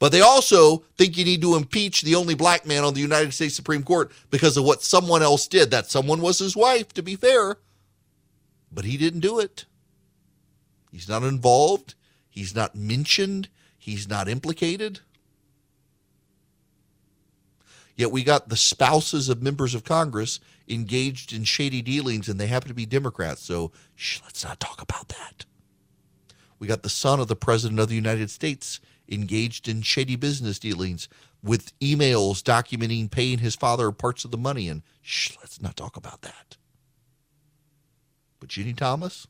But 0.01 0.11
they 0.11 0.21
also 0.21 0.77
think 0.97 1.15
you 1.15 1.23
need 1.23 1.43
to 1.43 1.55
impeach 1.55 2.01
the 2.01 2.15
only 2.15 2.33
black 2.33 2.65
man 2.65 2.83
on 2.83 2.95
the 2.95 2.99
United 2.99 3.35
States 3.35 3.55
Supreme 3.55 3.83
Court 3.83 4.11
because 4.31 4.57
of 4.57 4.63
what 4.63 4.81
someone 4.81 5.21
else 5.21 5.47
did. 5.47 5.69
That 5.69 5.91
someone 5.91 6.21
was 6.21 6.39
his 6.39 6.55
wife, 6.55 6.91
to 6.93 7.03
be 7.03 7.15
fair. 7.15 7.57
But 8.71 8.85
he 8.85 8.97
didn't 8.97 9.19
do 9.19 9.37
it. 9.37 9.65
He's 10.91 11.07
not 11.07 11.21
involved. 11.21 11.93
He's 12.31 12.55
not 12.55 12.75
mentioned. 12.75 13.49
He's 13.77 14.09
not 14.09 14.27
implicated. 14.27 15.01
Yet 17.95 18.11
we 18.11 18.23
got 18.23 18.49
the 18.49 18.57
spouses 18.57 19.29
of 19.29 19.43
members 19.43 19.75
of 19.75 19.83
Congress 19.83 20.39
engaged 20.67 21.31
in 21.31 21.43
shady 21.43 21.83
dealings, 21.83 22.27
and 22.27 22.39
they 22.39 22.47
happen 22.47 22.69
to 22.69 22.73
be 22.73 22.87
Democrats. 22.87 23.43
So 23.43 23.71
shh, 23.93 24.19
let's 24.23 24.43
not 24.43 24.59
talk 24.59 24.81
about 24.81 25.09
that. 25.09 25.45
We 26.57 26.65
got 26.65 26.81
the 26.81 26.89
son 26.89 27.19
of 27.19 27.27
the 27.27 27.35
President 27.35 27.79
of 27.79 27.87
the 27.87 27.93
United 27.93 28.31
States 28.31 28.79
engaged 29.09 29.67
in 29.67 29.81
shady 29.81 30.15
business 30.15 30.59
dealings 30.59 31.07
with 31.43 31.77
emails 31.79 32.41
documenting 32.41 33.09
paying 33.09 33.39
his 33.39 33.55
father 33.55 33.91
parts 33.91 34.25
of 34.25 34.31
the 34.31 34.37
money. 34.37 34.67
And 34.67 34.83
shh, 35.01 35.31
let's 35.39 35.61
not 35.61 35.75
talk 35.75 35.97
about 35.97 36.21
that. 36.21 36.57
But 38.39 38.49
Ginni 38.49 38.75
Thomas, 38.75 39.27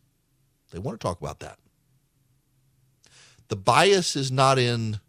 they 0.71 0.79
want 0.79 0.99
to 0.99 1.05
talk 1.05 1.19
about 1.19 1.39
that. 1.39 1.59
The 3.49 3.55
bias 3.55 4.15
is 4.15 4.31
not 4.31 4.57
in 4.57 4.99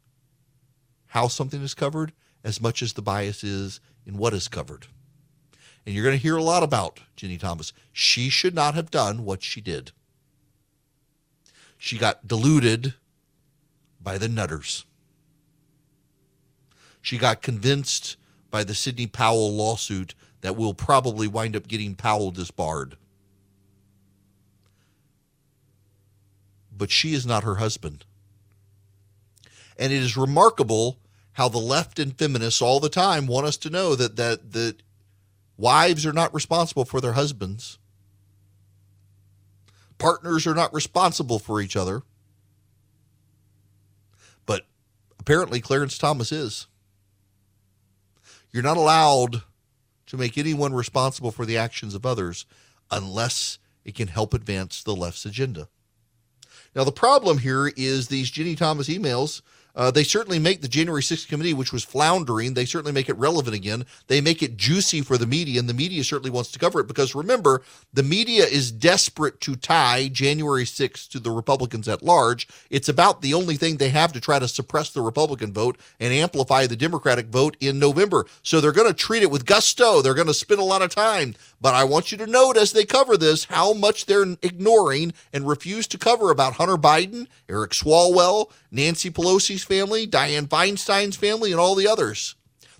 how 1.08 1.28
something 1.28 1.62
is 1.62 1.74
covered 1.74 2.12
as 2.42 2.60
much 2.60 2.82
as 2.82 2.94
the 2.94 3.02
bias 3.02 3.44
is 3.44 3.80
in 4.04 4.16
what 4.16 4.34
is 4.34 4.48
covered. 4.48 4.86
And 5.84 5.94
you're 5.94 6.04
going 6.04 6.16
to 6.16 6.22
hear 6.22 6.36
a 6.36 6.42
lot 6.42 6.62
about 6.62 7.00
Ginni 7.16 7.38
Thomas. 7.38 7.72
She 7.92 8.28
should 8.28 8.54
not 8.54 8.74
have 8.74 8.90
done 8.90 9.24
what 9.24 9.42
she 9.42 9.60
did. 9.60 9.92
She 11.76 11.98
got 11.98 12.26
deluded 12.26 12.94
by 14.02 14.18
the 14.18 14.28
nutters. 14.28 14.84
She 17.00 17.18
got 17.18 17.42
convinced 17.42 18.16
by 18.50 18.64
the 18.64 18.74
Sidney 18.74 19.06
Powell 19.06 19.52
lawsuit 19.52 20.14
that 20.40 20.56
will 20.56 20.74
probably 20.74 21.26
wind 21.26 21.56
up 21.56 21.68
getting 21.68 21.94
Powell 21.94 22.30
disbarred. 22.30 22.96
But 26.76 26.90
she 26.90 27.14
is 27.14 27.26
not 27.26 27.44
her 27.44 27.56
husband. 27.56 28.04
And 29.78 29.92
it 29.92 30.02
is 30.02 30.16
remarkable 30.16 30.98
how 31.32 31.48
the 31.48 31.58
left 31.58 31.98
and 31.98 32.16
feminists 32.16 32.60
all 32.60 32.80
the 32.80 32.88
time 32.88 33.26
want 33.26 33.46
us 33.46 33.56
to 33.58 33.70
know 33.70 33.94
that 33.94 34.16
that 34.16 34.52
that 34.52 34.82
wives 35.56 36.04
are 36.04 36.12
not 36.12 36.34
responsible 36.34 36.84
for 36.84 37.00
their 37.00 37.12
husbands. 37.12 37.78
Partners 39.98 40.46
are 40.46 40.54
not 40.54 40.74
responsible 40.74 41.38
for 41.38 41.60
each 41.60 41.76
other. 41.76 42.02
Apparently, 45.22 45.60
Clarence 45.60 45.98
Thomas 45.98 46.32
is. 46.32 46.66
You're 48.50 48.64
not 48.64 48.76
allowed 48.76 49.42
to 50.06 50.16
make 50.16 50.36
anyone 50.36 50.74
responsible 50.74 51.30
for 51.30 51.46
the 51.46 51.56
actions 51.56 51.94
of 51.94 52.04
others 52.04 52.44
unless 52.90 53.60
it 53.84 53.94
can 53.94 54.08
help 54.08 54.34
advance 54.34 54.82
the 54.82 54.96
left's 54.96 55.24
agenda. 55.24 55.68
Now, 56.74 56.82
the 56.82 56.90
problem 56.90 57.38
here 57.38 57.68
is 57.76 58.08
these 58.08 58.32
Ginni 58.32 58.56
Thomas 58.56 58.88
emails 58.88 59.42
uh, 59.74 59.90
they 59.90 60.04
certainly 60.04 60.38
make 60.38 60.60
the 60.60 60.68
January 60.68 61.02
6th 61.02 61.28
committee, 61.28 61.54
which 61.54 61.72
was 61.72 61.84
floundering, 61.84 62.54
they 62.54 62.64
certainly 62.64 62.92
make 62.92 63.08
it 63.08 63.16
relevant 63.16 63.54
again. 63.56 63.86
They 64.06 64.20
make 64.20 64.42
it 64.42 64.56
juicy 64.56 65.00
for 65.00 65.16
the 65.16 65.26
media, 65.26 65.58
and 65.58 65.68
the 65.68 65.74
media 65.74 66.04
certainly 66.04 66.30
wants 66.30 66.50
to 66.52 66.58
cover 66.58 66.80
it 66.80 66.86
because 66.86 67.14
remember, 67.14 67.62
the 67.92 68.02
media 68.02 68.44
is 68.44 68.70
desperate 68.70 69.40
to 69.42 69.56
tie 69.56 70.08
January 70.08 70.64
6th 70.64 71.08
to 71.10 71.18
the 71.18 71.30
Republicans 71.30 71.88
at 71.88 72.02
large. 72.02 72.48
It's 72.70 72.88
about 72.88 73.22
the 73.22 73.34
only 73.34 73.56
thing 73.56 73.76
they 73.76 73.88
have 73.90 74.12
to 74.12 74.20
try 74.20 74.38
to 74.38 74.48
suppress 74.48 74.90
the 74.90 75.00
Republican 75.00 75.52
vote 75.52 75.78
and 76.00 76.12
amplify 76.12 76.66
the 76.66 76.76
Democratic 76.76 77.26
vote 77.26 77.56
in 77.60 77.78
November. 77.78 78.26
So 78.42 78.60
they're 78.60 78.72
going 78.72 78.88
to 78.88 78.94
treat 78.94 79.22
it 79.22 79.30
with 79.30 79.46
gusto. 79.46 80.02
They're 80.02 80.14
going 80.14 80.26
to 80.26 80.34
spend 80.34 80.60
a 80.60 80.64
lot 80.64 80.82
of 80.82 80.94
time. 80.94 81.34
But 81.60 81.74
I 81.74 81.84
want 81.84 82.10
you 82.10 82.18
to 82.18 82.26
note 82.26 82.56
as 82.56 82.72
they 82.72 82.84
cover 82.84 83.16
this 83.16 83.44
how 83.44 83.72
much 83.72 84.06
they're 84.06 84.36
ignoring 84.42 85.12
and 85.32 85.46
refuse 85.46 85.86
to 85.88 85.98
cover 85.98 86.30
about 86.30 86.54
Hunter 86.54 86.76
Biden, 86.76 87.28
Eric 87.48 87.70
Swalwell, 87.70 88.50
Nancy 88.72 89.10
Family, 89.64 90.06
Dianne 90.06 90.48
Feinstein's 90.48 91.16
family, 91.16 91.50
and 91.50 91.60
all 91.60 91.74
the 91.74 91.88
others. 91.88 92.34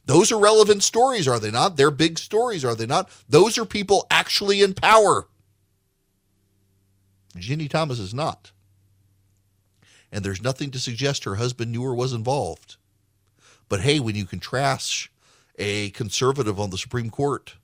Those 0.05 0.33
are 0.33 0.39
relevant 0.39 0.83
stories, 0.83 1.29
are 1.29 1.39
they 1.39 1.51
not? 1.51 1.77
They're 1.77 1.91
big 1.91 2.19
stories, 2.19 2.65
are 2.65 2.75
they 2.75 2.87
not? 2.87 3.09
Those 3.29 3.57
are 3.57 3.65
people 3.65 4.07
actually 4.11 4.62
in 4.62 4.75
power. 4.75 5.29
Ginni 7.37 7.71
Thomas 7.71 7.99
is 7.99 8.12
not. 8.12 8.51
And 10.11 10.25
there's 10.25 10.43
nothing 10.43 10.71
to 10.73 10.79
suggest 10.79 11.25
her 11.25 11.37
husband 11.37 11.73
knew 11.73 11.85
or 11.85 11.95
was 11.95 12.12
involved. 12.12 12.77
But 13.69 13.81
hey, 13.81 14.01
when 14.01 14.17
you 14.17 14.27
contrast 14.27 15.09
a 15.59 15.91
conservative 15.91 16.61
on 16.61 16.71
the 16.71 16.79
Supreme 16.79 17.09
Court 17.09 17.55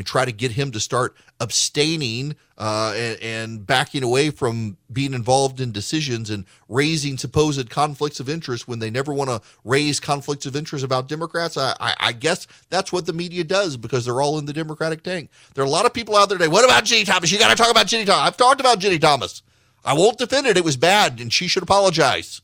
and 0.00 0.06
try 0.06 0.24
to 0.24 0.32
get 0.32 0.52
him 0.52 0.70
to 0.70 0.80
start 0.80 1.14
abstaining 1.40 2.34
uh, 2.56 2.94
and, 2.96 3.22
and, 3.22 3.66
backing 3.66 4.02
away 4.02 4.30
from 4.30 4.78
being 4.90 5.12
involved 5.12 5.60
in 5.60 5.72
decisions 5.72 6.30
and 6.30 6.46
raising 6.70 7.18
supposed 7.18 7.68
conflicts 7.68 8.18
of 8.18 8.26
interest 8.26 8.66
when 8.66 8.78
they 8.78 8.88
never 8.88 9.12
want 9.12 9.28
to 9.28 9.42
raise 9.62 10.00
conflicts 10.00 10.46
of 10.46 10.56
interest 10.56 10.82
about 10.86 11.06
Democrats. 11.06 11.58
I, 11.58 11.76
I, 11.78 11.94
I, 12.00 12.12
guess 12.12 12.46
that's 12.70 12.94
what 12.94 13.04
the 13.04 13.12
media 13.12 13.44
does 13.44 13.76
because 13.76 14.06
they're 14.06 14.22
all 14.22 14.38
in 14.38 14.46
the 14.46 14.54
Democratic 14.54 15.02
tank. 15.02 15.28
There 15.52 15.62
are 15.62 15.66
a 15.66 15.70
lot 15.70 15.84
of 15.84 15.92
people 15.92 16.16
out 16.16 16.30
there 16.30 16.38
today. 16.38 16.48
What 16.48 16.64
about 16.64 16.84
Ginni 16.84 17.04
Thomas? 17.04 17.30
You 17.30 17.38
got 17.38 17.50
to 17.50 17.62
talk 17.62 17.70
about 17.70 17.86
Ginni 17.86 18.06
Thomas. 18.06 18.26
I've 18.26 18.38
talked 18.38 18.60
about 18.60 18.80
Ginni 18.80 18.98
Thomas. 18.98 19.42
I 19.84 19.92
won't 19.92 20.16
defend 20.16 20.46
it. 20.46 20.56
It 20.56 20.64
was 20.64 20.78
bad 20.78 21.20
and 21.20 21.30
she 21.30 21.46
should 21.46 21.62
apologize. 21.62 22.40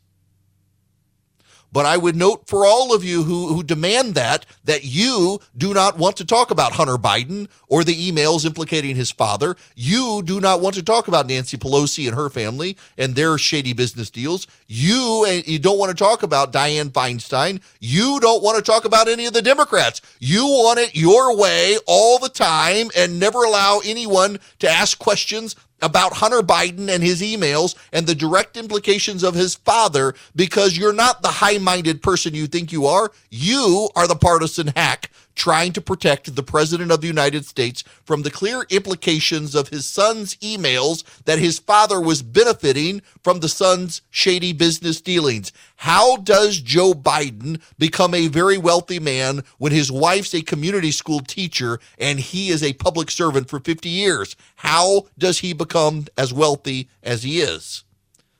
But 1.76 1.84
I 1.84 1.98
would 1.98 2.16
note 2.16 2.46
for 2.46 2.64
all 2.64 2.94
of 2.94 3.04
you 3.04 3.22
who, 3.22 3.48
who 3.48 3.62
demand 3.62 4.14
that, 4.14 4.46
that 4.64 4.84
you 4.84 5.42
do 5.58 5.74
not 5.74 5.98
want 5.98 6.16
to 6.16 6.24
talk 6.24 6.50
about 6.50 6.72
Hunter 6.72 6.96
Biden 6.96 7.48
or 7.68 7.84
the 7.84 8.10
emails 8.10 8.46
implicating 8.46 8.96
his 8.96 9.10
father. 9.10 9.56
You 9.74 10.22
do 10.24 10.40
not 10.40 10.62
want 10.62 10.76
to 10.76 10.82
talk 10.82 11.06
about 11.06 11.26
Nancy 11.26 11.58
Pelosi 11.58 12.06
and 12.06 12.16
her 12.16 12.30
family 12.30 12.78
and 12.96 13.14
their 13.14 13.36
shady 13.36 13.74
business 13.74 14.08
deals. 14.08 14.46
You, 14.68 15.26
eh, 15.28 15.42
you 15.44 15.58
don't 15.58 15.78
want 15.78 15.90
to 15.90 16.02
talk 16.02 16.22
about 16.22 16.50
Dianne 16.50 16.92
Feinstein. 16.92 17.60
You 17.78 18.20
don't 18.20 18.42
want 18.42 18.56
to 18.56 18.62
talk 18.62 18.86
about 18.86 19.06
any 19.06 19.26
of 19.26 19.34
the 19.34 19.42
Democrats. 19.42 20.00
You 20.18 20.46
want 20.46 20.78
it 20.78 20.96
your 20.96 21.36
way 21.36 21.76
all 21.86 22.18
the 22.18 22.30
time 22.30 22.88
and 22.96 23.20
never 23.20 23.44
allow 23.44 23.82
anyone 23.84 24.38
to 24.60 24.70
ask 24.70 24.98
questions 24.98 25.54
about 25.82 26.14
Hunter 26.14 26.40
Biden 26.40 26.88
and 26.88 27.02
his 27.02 27.20
emails 27.22 27.74
and 27.92 28.06
the 28.06 28.14
direct 28.14 28.56
implications 28.56 29.22
of 29.22 29.34
his 29.34 29.54
father 29.54 30.14
because 30.34 30.76
you're 30.76 30.92
not 30.92 31.22
the 31.22 31.28
high 31.28 31.58
minded 31.58 32.02
person 32.02 32.34
you 32.34 32.46
think 32.46 32.72
you 32.72 32.86
are. 32.86 33.10
You 33.30 33.88
are 33.94 34.06
the 34.06 34.16
partisan 34.16 34.68
hack 34.68 35.10
trying 35.36 35.72
to 35.74 35.80
protect 35.80 36.34
the 36.34 36.42
President 36.42 36.90
of 36.90 37.00
the 37.00 37.06
United 37.06 37.44
States 37.44 37.84
from 38.04 38.22
the 38.22 38.30
clear 38.30 38.66
implications 38.70 39.54
of 39.54 39.68
his 39.68 39.86
son's 39.86 40.34
emails 40.36 41.04
that 41.24 41.38
his 41.38 41.58
father 41.58 42.00
was 42.00 42.22
benefiting 42.22 43.00
from 43.22 43.40
the 43.40 43.48
son's 43.48 44.02
shady 44.10 44.52
business 44.52 45.00
dealings. 45.00 45.52
How 45.76 46.16
does 46.16 46.60
Joe 46.60 46.94
Biden 46.94 47.60
become 47.78 48.14
a 48.14 48.28
very 48.28 48.58
wealthy 48.58 48.98
man 48.98 49.44
when 49.58 49.72
his 49.72 49.92
wife's 49.92 50.34
a 50.34 50.42
community 50.42 50.90
school 50.90 51.20
teacher 51.20 51.78
and 51.98 52.18
he 52.18 52.48
is 52.48 52.62
a 52.62 52.72
public 52.72 53.10
servant 53.10 53.48
for 53.48 53.60
50 53.60 53.88
years? 53.88 54.34
How 54.56 55.06
does 55.18 55.38
he 55.38 55.52
become 55.52 56.06
as 56.16 56.32
wealthy 56.32 56.88
as 57.02 57.22
he 57.22 57.40
is? 57.40 57.84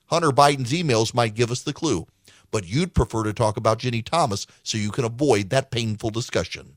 Hunter 0.06 0.30
Biden's 0.30 0.72
emails 0.72 1.14
might 1.14 1.34
give 1.34 1.50
us 1.50 1.62
the 1.62 1.72
clue, 1.72 2.06
but 2.50 2.66
you'd 2.66 2.94
prefer 2.94 3.24
to 3.24 3.32
talk 3.32 3.56
about 3.56 3.80
Ginni 3.80 4.04
Thomas 4.04 4.46
so 4.62 4.78
you 4.78 4.90
can 4.90 5.04
avoid 5.04 5.50
that 5.50 5.70
painful 5.70 6.10
discussion. 6.10 6.75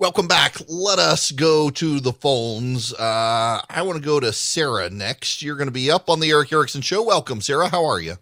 Welcome 0.00 0.28
back. 0.28 0.54
Let 0.68 1.00
us 1.00 1.32
go 1.32 1.70
to 1.70 1.98
the 1.98 2.12
phones. 2.12 2.94
Uh, 2.94 3.60
I 3.68 3.82
want 3.82 4.00
to 4.00 4.04
go 4.04 4.20
to 4.20 4.32
Sarah 4.32 4.88
next. 4.88 5.42
You're 5.42 5.56
going 5.56 5.66
to 5.66 5.72
be 5.72 5.90
up 5.90 6.08
on 6.08 6.20
the 6.20 6.30
Erick 6.30 6.52
Erickson 6.52 6.82
show. 6.82 7.02
Welcome, 7.02 7.40
Sarah. 7.40 7.68
How 7.68 7.84
are 7.84 8.00
you? 8.00 8.14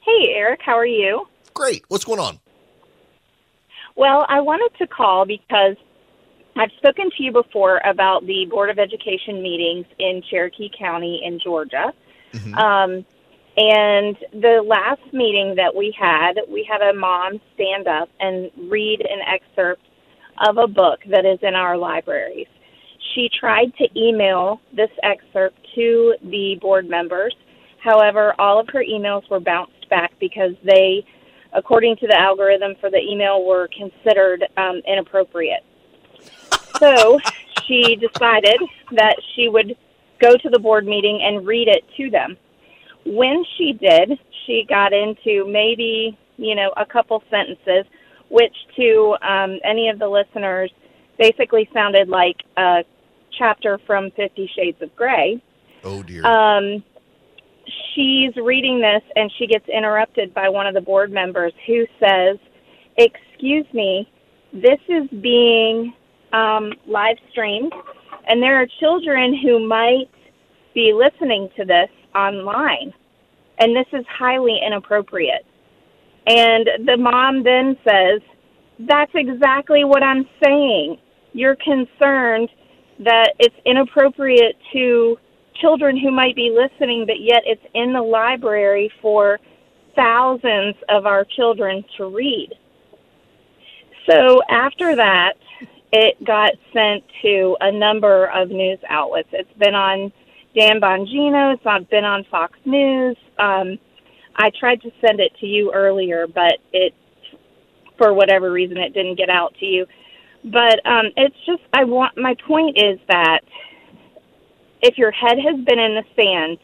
Hey, 0.00 0.32
Eric. 0.34 0.60
How 0.64 0.78
are 0.78 0.86
you? 0.86 1.26
Great. 1.52 1.84
What's 1.88 2.06
going 2.06 2.20
on? 2.20 2.40
Well, 3.96 4.24
I 4.30 4.40
wanted 4.40 4.70
to 4.78 4.86
call 4.86 5.26
because 5.26 5.76
I've 6.56 6.72
spoken 6.78 7.10
to 7.14 7.22
you 7.22 7.30
before 7.30 7.82
about 7.84 8.26
the 8.26 8.46
Board 8.46 8.70
of 8.70 8.78
Education 8.78 9.42
meetings 9.42 9.84
in 9.98 10.22
Cherokee 10.30 10.70
County 10.78 11.20
in 11.22 11.38
Georgia. 11.38 11.92
Mm-hmm. 12.32 12.54
Um, 12.54 13.04
and 13.58 14.16
the 14.32 14.62
last 14.64 15.12
meeting 15.12 15.56
that 15.56 15.74
we 15.74 15.94
had, 15.98 16.40
we 16.48 16.66
had 16.66 16.80
a 16.80 16.94
mom 16.94 17.42
stand 17.54 17.86
up 17.86 18.08
and 18.20 18.50
read 18.70 19.00
an 19.02 19.18
excerpt 19.26 19.82
of 20.46 20.58
a 20.58 20.66
book 20.66 21.00
that 21.10 21.24
is 21.24 21.38
in 21.42 21.54
our 21.54 21.76
libraries. 21.76 22.46
She 23.14 23.28
tried 23.38 23.72
to 23.78 23.88
email 23.96 24.60
this 24.74 24.90
excerpt 25.02 25.56
to 25.74 26.14
the 26.22 26.56
board 26.60 26.88
members. 26.88 27.34
However, 27.82 28.34
all 28.38 28.60
of 28.60 28.68
her 28.72 28.84
emails 28.84 29.28
were 29.30 29.40
bounced 29.40 29.88
back 29.88 30.12
because 30.20 30.52
they, 30.64 31.04
according 31.52 31.96
to 31.96 32.06
the 32.06 32.18
algorithm 32.18 32.74
for 32.80 32.90
the 32.90 32.98
email, 32.98 33.44
were 33.44 33.68
considered 33.76 34.44
um, 34.56 34.82
inappropriate. 34.86 35.64
So 36.78 37.18
she 37.66 37.96
decided 37.96 38.60
that 38.92 39.16
she 39.34 39.48
would 39.48 39.76
go 40.20 40.36
to 40.36 40.48
the 40.48 40.58
board 40.58 40.86
meeting 40.86 41.20
and 41.22 41.46
read 41.46 41.68
it 41.68 41.84
to 41.96 42.10
them. 42.10 42.36
When 43.04 43.44
she 43.56 43.72
did, 43.72 44.18
she 44.46 44.64
got 44.68 44.92
into 44.92 45.46
maybe, 45.46 46.18
you 46.36 46.54
know, 46.54 46.72
a 46.76 46.84
couple 46.84 47.22
sentences 47.30 47.84
which 48.28 48.54
to 48.76 49.16
um, 49.22 49.58
any 49.64 49.88
of 49.88 49.98
the 49.98 50.08
listeners 50.08 50.70
basically 51.18 51.68
sounded 51.72 52.08
like 52.08 52.36
a 52.56 52.84
chapter 53.36 53.78
from 53.86 54.10
Fifty 54.12 54.50
Shades 54.54 54.80
of 54.82 54.94
Grey. 54.96 55.42
Oh 55.84 56.02
dear. 56.02 56.24
Um, 56.24 56.82
she's 57.94 58.34
reading 58.36 58.80
this 58.80 59.02
and 59.16 59.30
she 59.38 59.46
gets 59.46 59.68
interrupted 59.68 60.32
by 60.34 60.48
one 60.48 60.66
of 60.66 60.74
the 60.74 60.80
board 60.80 61.10
members 61.10 61.52
who 61.66 61.86
says, 62.00 62.38
"Excuse 62.96 63.66
me, 63.72 64.10
this 64.52 64.80
is 64.88 65.08
being 65.20 65.94
um, 66.32 66.72
live 66.86 67.16
streamed, 67.30 67.72
and 68.26 68.42
there 68.42 68.60
are 68.60 68.66
children 68.80 69.36
who 69.36 69.66
might 69.66 70.10
be 70.74 70.92
listening 70.92 71.48
to 71.56 71.64
this 71.64 71.90
online, 72.14 72.92
and 73.58 73.74
this 73.74 73.86
is 73.92 74.04
highly 74.06 74.58
inappropriate." 74.64 75.44
And 76.28 76.68
the 76.86 76.96
mom 76.98 77.42
then 77.42 77.76
says, 77.88 78.20
That's 78.80 79.12
exactly 79.14 79.84
what 79.84 80.02
I'm 80.02 80.26
saying. 80.44 80.98
You're 81.32 81.56
concerned 81.56 82.50
that 83.00 83.32
it's 83.38 83.54
inappropriate 83.64 84.56
to 84.72 85.16
children 85.60 85.98
who 85.98 86.10
might 86.10 86.36
be 86.36 86.54
listening, 86.54 87.04
but 87.06 87.20
yet 87.20 87.42
it's 87.46 87.64
in 87.74 87.92
the 87.92 88.02
library 88.02 88.90
for 89.00 89.38
thousands 89.96 90.76
of 90.88 91.06
our 91.06 91.24
children 91.24 91.84
to 91.96 92.06
read. 92.14 92.50
So 94.08 94.40
after 94.50 94.96
that, 94.96 95.34
it 95.92 96.22
got 96.24 96.52
sent 96.72 97.02
to 97.22 97.56
a 97.60 97.72
number 97.72 98.26
of 98.26 98.50
news 98.50 98.78
outlets. 98.88 99.28
It's 99.32 99.52
been 99.58 99.74
on 99.74 100.12
Dan 100.58 100.80
Bongino, 100.80 101.54
it's 101.54 101.90
been 101.90 102.04
on 102.04 102.24
Fox 102.30 102.58
News. 102.64 103.16
Um, 103.38 103.78
I 104.38 104.50
tried 104.58 104.80
to 104.82 104.90
send 105.04 105.18
it 105.18 105.32
to 105.40 105.46
you 105.46 105.72
earlier, 105.74 106.26
but 106.26 106.58
it, 106.72 106.94
for 107.96 108.14
whatever 108.14 108.52
reason, 108.52 108.76
it 108.76 108.94
didn't 108.94 109.16
get 109.16 109.28
out 109.28 109.54
to 109.58 109.66
you. 109.66 109.86
But 110.44 110.86
um, 110.86 111.06
it's 111.16 111.36
just, 111.44 111.62
I 111.72 111.84
want, 111.84 112.16
my 112.16 112.36
point 112.46 112.78
is 112.78 113.00
that 113.08 113.40
if 114.80 114.96
your 114.96 115.10
head 115.10 115.38
has 115.38 115.56
been 115.64 115.80
in 115.80 115.96
the 115.96 116.04
sand 116.14 116.58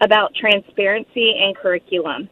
about 0.00 0.34
transparency 0.34 1.34
and 1.38 1.54
curriculum, 1.54 2.30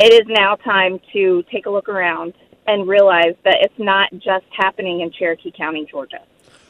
it 0.00 0.12
is 0.12 0.26
now 0.26 0.56
time 0.56 0.98
to 1.12 1.44
take 1.50 1.66
a 1.66 1.70
look 1.70 1.88
around 1.88 2.34
and 2.66 2.88
realize 2.88 3.36
that 3.44 3.58
it's 3.60 3.78
not 3.78 4.10
just 4.14 4.44
happening 4.50 5.00
in 5.00 5.12
Cherokee 5.12 5.52
County, 5.56 5.86
Georgia. 5.88 6.20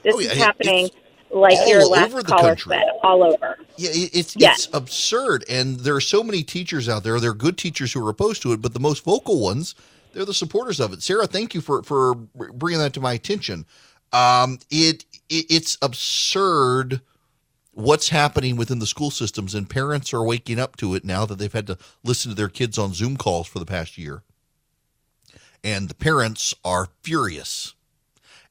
This 0.03 0.15
oh, 0.15 0.21
yeah. 0.21 0.33
is 0.33 0.39
happening 0.39 0.91
like 1.31 1.59
all 1.59 1.69
your 1.69 1.87
last 1.87 2.13
caller 2.27 2.51
country. 2.51 2.77
said, 2.77 2.85
all 3.03 3.23
over. 3.23 3.59
Yeah, 3.77 3.91
it's 3.93 4.37
yes. 4.37 4.67
it's 4.67 4.75
absurd, 4.75 5.45
and 5.49 5.81
there 5.81 5.95
are 5.95 6.01
so 6.01 6.23
many 6.23 6.43
teachers 6.43 6.89
out 6.89 7.05
there. 7.05 7.19
There 7.21 7.31
are 7.31 7.35
good 7.35 7.59
teachers 7.59 7.93
who 7.93 8.05
are 8.07 8.11
opposed 8.11 8.43
to 8.43 8.53
it, 8.53 8.63
but 8.63 8.75
the 8.75 8.81
most 8.81 9.05
vocal 9.05 9.41
ones, 9.41 9.75
they're 10.13 10.25
the 10.25 10.35
supporters 10.35 10.81
of 10.81 10.93
it. 10.93 11.03
Sarah, 11.03 11.27
thank 11.27 11.55
you 11.55 11.61
for 11.61 11.83
for 11.83 12.15
bringing 12.15 12.81
that 12.81 12.93
to 12.95 13.01
my 13.01 13.15
attention. 13.15 13.67
Um, 14.13 14.59
it, 14.71 15.05
it 15.29 15.47
it's 15.51 15.77
absurd 15.83 17.01
what's 17.73 18.09
happening 18.09 18.57
within 18.57 18.79
the 18.79 18.87
school 18.87 19.11
systems, 19.11 19.55
and 19.55 19.69
parents 19.69 20.15
are 20.15 20.25
waking 20.25 20.59
up 20.59 20.77
to 20.77 20.95
it 20.95 21.05
now 21.05 21.27
that 21.27 21.39
they've 21.39 21.53
had 21.53 21.67
to 21.67 21.79
listen 22.03 22.31
to 22.31 22.37
their 22.37 22.49
kids 22.49 22.79
on 22.79 22.95
Zoom 22.95 23.17
calls 23.17 23.47
for 23.47 23.59
the 23.59 23.67
past 23.67 23.99
year, 23.99 24.23
and 25.63 25.89
the 25.89 25.95
parents 25.95 26.55
are 26.65 26.89
furious. 27.03 27.75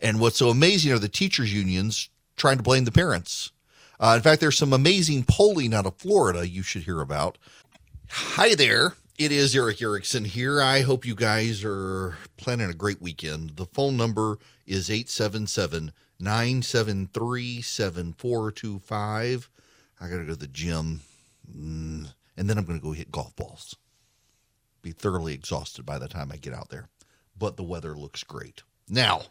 And 0.02 0.20
what's 0.20 0.38
so 0.38 0.50
amazing 0.50 0.92
are 0.92 1.00
the 1.00 1.08
teachers' 1.08 1.54
unions 1.54 2.10
trying 2.36 2.58
to 2.58 2.64
blame 2.64 2.86
the 2.86 2.92
parents. 2.92 3.52
Uh, 4.00 4.14
in 4.16 4.22
fact, 4.22 4.42
there's 4.42 4.58
some 4.58 4.74
amazing 4.74 5.24
polling 5.24 5.74
out 5.74 5.86
of 5.86 5.96
Florida 5.96 6.48
you 6.48 6.62
should 6.64 6.84
hear 6.84 7.02
about. 7.02 7.38
Hi 8.10 8.56
there. 8.56 8.94
It 9.18 9.32
is 9.32 9.56
Erick 9.56 9.82
Erickson 9.82 10.26
here. 10.26 10.62
I 10.62 10.82
hope 10.82 11.06
you 11.06 11.16
guys 11.16 11.64
are 11.64 12.18
planning 12.36 12.70
a 12.70 12.74
great 12.74 13.02
weekend. 13.02 13.52
The 13.52 13.66
phone 13.66 13.96
number 13.96 14.40
is 14.68 14.90
877 14.90 15.94
973 16.20 17.62
7425. 17.62 19.50
I 20.02 20.10
got 20.10 20.18
to 20.18 20.24
go 20.24 20.28
to 20.28 20.36
the 20.36 20.48
gym 20.48 21.00
mm, 21.50 22.12
and 22.36 22.50
then 22.50 22.58
I'm 22.58 22.66
going 22.66 22.80
to 22.80 22.84
go 22.84 22.92
hit 22.92 23.12
golf 23.12 23.34
balls. 23.38 23.78
Be 24.82 24.92
thoroughly 24.92 25.34
exhausted 25.34 25.86
by 25.86 25.98
the 25.98 26.10
time 26.10 26.30
I 26.32 26.36
get 26.36 26.54
out 26.54 26.70
there. 26.70 26.90
But 27.38 27.56
the 27.56 27.64
weather 27.64 27.96
looks 27.96 28.24
great. 28.24 28.64
Now, 28.90 29.22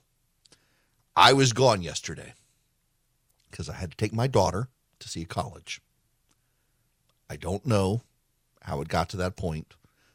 I 1.14 1.34
was 1.34 1.52
gone 1.52 1.82
yesterday 1.82 2.32
because 3.54 3.68
I 3.68 3.74
had 3.74 3.92
to 3.92 3.96
take 3.96 4.12
my 4.12 4.26
daughter 4.26 4.68
to 4.98 5.08
see 5.08 5.24
college. 5.24 5.80
I 7.30 7.36
don't 7.36 7.64
know 7.64 8.02
how 8.62 8.80
it 8.80 8.88
got 8.88 9.08
to 9.10 9.16
that 9.18 9.36
point 9.36 9.74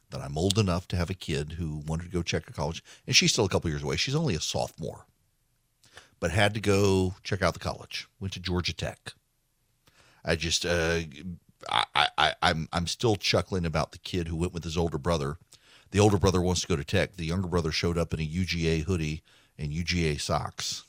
that 0.10 0.19
I'm 0.19 0.38
old 0.38 0.58
enough 0.58 0.89
to 0.89 0.97
have 0.97 1.10
a 1.10 1.13
kid 1.13 1.54
who 1.54 1.82
wanted 1.88 2.04
to 2.04 2.10
go 2.10 2.21
check 2.21 2.49
a 2.49 2.52
college, 2.52 2.84
and 3.08 3.15
she's 3.15 3.32
still 3.32 3.45
a 3.45 3.49
couple 3.49 3.69
years 3.69 3.82
away. 3.82 3.95
She's 3.95 4.15
only 4.15 4.36
a 4.36 4.41
sophomore, 4.41 5.06
but 6.19 6.32
had 6.32 6.54
to 6.56 6.60
go 6.60 7.15
check 7.23 7.41
out 7.41 7.54
the 7.54 7.62
college. 7.62 8.10
Went 8.19 8.34
to 8.34 8.41
Georgia 8.41 8.73
Tech. 8.73 9.13
I 10.25 10.36
just, 10.36 10.65
uh, 10.65 10.99
I, 11.69 12.10
I, 12.17 12.34
I'm, 12.43 12.67
I'm 12.73 12.88
still 12.88 13.15
chuckling 13.15 13.65
about 13.65 13.93
the 13.93 13.99
kid 13.99 14.28
who 14.28 14.36
went 14.36 14.54
with 14.54 14.65
his 14.65 14.78
older 14.78 14.97
brother. 14.97 15.38
The 15.91 15.99
older 16.02 16.17
brother 16.17 16.41
wants 16.41 16.60
to 16.62 16.67
go 16.67 16.75
to 16.75 16.84
Tech. 16.84 17.15
The 17.15 17.25
younger 17.25 17.47
brother 17.47 17.71
showed 17.71 17.97
up 17.97 18.13
in 18.13 18.19
a 18.19 18.28
UGA 18.28 18.84
hoodie 18.84 19.23
and 19.58 19.71
UGA 19.71 20.19
socks 20.19 20.84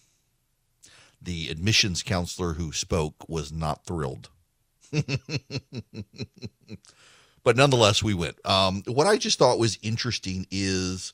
the 1.20 1.48
admissions 1.48 2.02
counselor 2.02 2.54
who 2.54 2.72
spoke 2.72 3.28
was 3.28 3.52
not 3.52 3.84
thrilled. 3.84 4.30
but 7.44 7.56
nonetheless, 7.56 8.02
we 8.02 8.14
went. 8.14 8.44
Um, 8.44 8.82
what 8.86 9.06
I 9.06 9.16
just 9.16 9.38
thought 9.38 9.58
was 9.58 9.78
interesting 9.82 10.46
is 10.50 11.12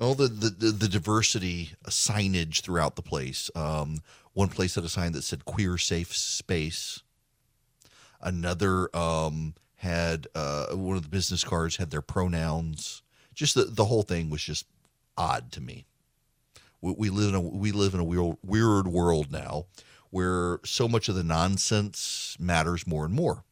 all 0.00 0.14
the 0.14 0.28
the, 0.28 0.50
the, 0.50 0.70
the 0.72 0.88
diversity 0.88 1.70
signage 1.86 2.60
throughout 2.60 2.96
the 2.96 3.02
place. 3.02 3.50
Um, 3.54 4.02
one 4.32 4.48
place 4.48 4.74
had 4.74 4.84
a 4.84 4.88
sign 4.88 5.12
that 5.12 5.24
said 5.24 5.44
"queer 5.44 5.78
safe 5.78 6.14
space." 6.14 7.02
Another 8.20 8.94
um, 8.96 9.54
had 9.76 10.26
uh, 10.34 10.66
one 10.74 10.96
of 10.96 11.04
the 11.04 11.08
business 11.08 11.44
cards 11.44 11.76
had 11.76 11.90
their 11.90 12.02
pronouns. 12.02 13.02
Just 13.34 13.54
the 13.54 13.64
the 13.64 13.86
whole 13.86 14.02
thing 14.02 14.30
was 14.30 14.42
just 14.42 14.66
odd 15.16 15.50
to 15.52 15.60
me. 15.60 15.86
We, 16.80 16.94
we 16.96 17.10
live 17.10 17.30
in 17.30 17.34
a 17.34 17.40
we 17.40 17.72
live 17.72 17.94
in 17.94 18.00
a 18.00 18.04
weird 18.04 18.36
weird 18.42 18.88
world 18.88 19.30
now, 19.30 19.66
where 20.10 20.60
so 20.64 20.88
much 20.88 21.08
of 21.08 21.14
the 21.14 21.22
nonsense 21.22 22.36
matters 22.38 22.86
more 22.86 23.04
and 23.04 23.14
more. 23.14 23.44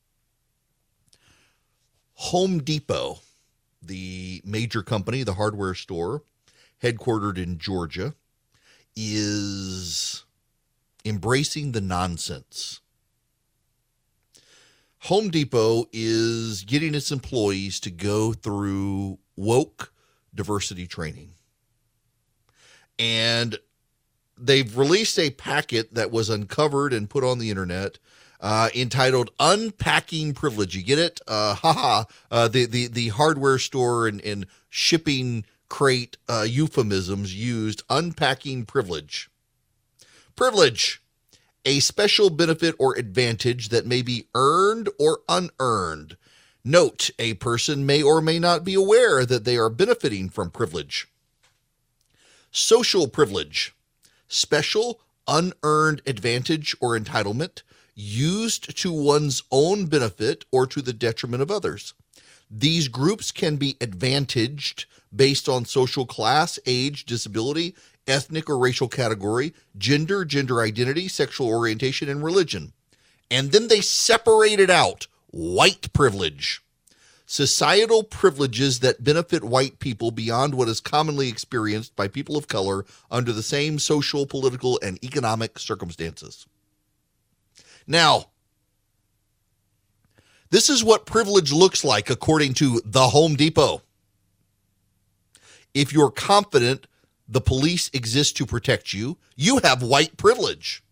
Home 2.14 2.62
Depot, 2.62 3.20
the 3.82 4.40
major 4.44 4.82
company, 4.82 5.22
the 5.22 5.34
hardware 5.34 5.74
store, 5.74 6.22
headquartered 6.82 7.36
in 7.36 7.58
Georgia, 7.58 8.14
is 8.94 10.24
embracing 11.04 11.72
the 11.72 11.80
nonsense. 11.80 12.80
Home 15.00 15.30
Depot 15.30 15.86
is 15.92 16.64
getting 16.64 16.94
its 16.94 17.12
employees 17.12 17.78
to 17.80 17.90
go 17.90 18.32
through 18.32 19.18
woke 19.36 19.92
diversity 20.34 20.86
training. 20.86 21.35
And 22.98 23.58
they've 24.38 24.76
released 24.76 25.18
a 25.18 25.30
packet 25.30 25.94
that 25.94 26.10
was 26.10 26.30
uncovered 26.30 26.92
and 26.92 27.10
put 27.10 27.24
on 27.24 27.38
the 27.38 27.50
internet 27.50 27.98
uh, 28.40 28.68
entitled 28.74 29.30
"Unpacking 29.40 30.34
Privilege." 30.34 30.76
You 30.76 30.82
get 30.82 30.98
it? 30.98 31.20
Uh, 31.26 31.54
haha! 31.54 32.04
Uh, 32.30 32.48
the 32.48 32.66
the 32.66 32.86
the 32.88 33.08
hardware 33.08 33.58
store 33.58 34.06
and, 34.06 34.20
and 34.24 34.46
shipping 34.68 35.44
crate 35.68 36.16
uh, 36.28 36.46
euphemisms 36.48 37.34
used. 37.34 37.82
Unpacking 37.88 38.64
privilege. 38.64 39.30
Privilege, 40.34 41.02
a 41.64 41.80
special 41.80 42.30
benefit 42.30 42.74
or 42.78 42.96
advantage 42.96 43.70
that 43.70 43.86
may 43.86 44.02
be 44.02 44.26
earned 44.34 44.88
or 44.98 45.20
unearned. 45.28 46.16
Note: 46.62 47.10
A 47.18 47.34
person 47.34 47.86
may 47.86 48.02
or 48.02 48.20
may 48.20 48.38
not 48.38 48.64
be 48.64 48.74
aware 48.74 49.24
that 49.24 49.44
they 49.44 49.56
are 49.56 49.70
benefiting 49.70 50.28
from 50.28 50.50
privilege. 50.50 51.08
Social 52.58 53.06
privilege, 53.06 53.74
special 54.28 55.02
unearned 55.28 56.00
advantage 56.06 56.74
or 56.80 56.98
entitlement 56.98 57.60
used 57.94 58.78
to 58.78 58.90
one's 58.90 59.42
own 59.52 59.84
benefit 59.84 60.46
or 60.50 60.66
to 60.68 60.80
the 60.80 60.94
detriment 60.94 61.42
of 61.42 61.50
others. 61.50 61.92
These 62.50 62.88
groups 62.88 63.30
can 63.30 63.56
be 63.56 63.76
advantaged 63.78 64.86
based 65.14 65.50
on 65.50 65.66
social 65.66 66.06
class, 66.06 66.58
age, 66.64 67.04
disability, 67.04 67.76
ethnic 68.06 68.48
or 68.48 68.56
racial 68.56 68.88
category, 68.88 69.52
gender, 69.76 70.24
gender 70.24 70.62
identity, 70.62 71.08
sexual 71.08 71.48
orientation, 71.48 72.08
and 72.08 72.24
religion. 72.24 72.72
And 73.30 73.52
then 73.52 73.68
they 73.68 73.82
separated 73.82 74.70
out 74.70 75.08
white 75.26 75.92
privilege. 75.92 76.62
Societal 77.28 78.04
privileges 78.04 78.78
that 78.80 79.02
benefit 79.02 79.42
white 79.42 79.80
people 79.80 80.12
beyond 80.12 80.54
what 80.54 80.68
is 80.68 80.78
commonly 80.78 81.28
experienced 81.28 81.96
by 81.96 82.06
people 82.06 82.36
of 82.36 82.46
color 82.46 82.84
under 83.10 83.32
the 83.32 83.42
same 83.42 83.80
social, 83.80 84.26
political, 84.26 84.78
and 84.80 85.02
economic 85.04 85.58
circumstances. 85.58 86.46
Now, 87.84 88.26
this 90.50 90.70
is 90.70 90.84
what 90.84 91.04
privilege 91.04 91.52
looks 91.52 91.84
like 91.84 92.10
according 92.10 92.54
to 92.54 92.80
the 92.84 93.08
Home 93.08 93.34
Depot. 93.34 93.82
If 95.74 95.92
you're 95.92 96.12
confident 96.12 96.86
the 97.28 97.40
police 97.40 97.90
exist 97.92 98.36
to 98.36 98.46
protect 98.46 98.92
you, 98.92 99.18
you 99.34 99.58
have 99.64 99.82
white 99.82 100.16
privilege. 100.16 100.84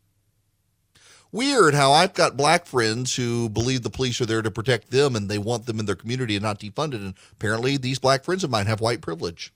Weird 1.35 1.75
how 1.75 1.91
I've 1.91 2.15
got 2.15 2.37
black 2.37 2.65
friends 2.65 3.17
who 3.17 3.49
believe 3.49 3.83
the 3.83 3.91
police 3.91 4.21
are 4.21 4.25
there 4.25 4.41
to 4.41 4.53
protect 4.53 4.93
them 4.93 5.17
and 5.17 5.29
they 5.29 5.37
want 5.37 5.67
them 5.67 5.81
in 5.81 5.87
their 5.87 5.97
community 5.97 6.37
and 6.37 6.45
not 6.45 6.61
defunded. 6.61 6.95
And 6.95 7.15
apparently, 7.33 7.77
these 7.77 7.99
black 7.99 8.23
friends 8.23 8.45
of 8.45 8.51
mine 8.51 8.67
have 8.67 8.81
white 8.81 9.01
privilege. 9.01 9.53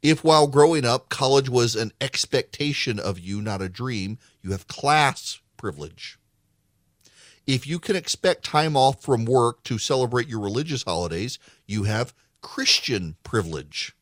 If 0.00 0.24
while 0.24 0.46
growing 0.46 0.86
up, 0.86 1.10
college 1.10 1.50
was 1.50 1.76
an 1.76 1.92
expectation 2.00 2.98
of 2.98 3.20
you, 3.20 3.42
not 3.42 3.60
a 3.60 3.68
dream, 3.68 4.16
you 4.40 4.52
have 4.52 4.66
class 4.66 5.38
privilege. 5.58 6.18
If 7.46 7.66
you 7.66 7.78
can 7.78 7.94
expect 7.94 8.42
time 8.42 8.74
off 8.74 9.02
from 9.02 9.26
work 9.26 9.64
to 9.64 9.76
celebrate 9.76 10.28
your 10.28 10.40
religious 10.40 10.84
holidays, 10.84 11.38
you 11.66 11.82
have 11.82 12.14
Christian 12.40 13.16
privilege. 13.22 13.94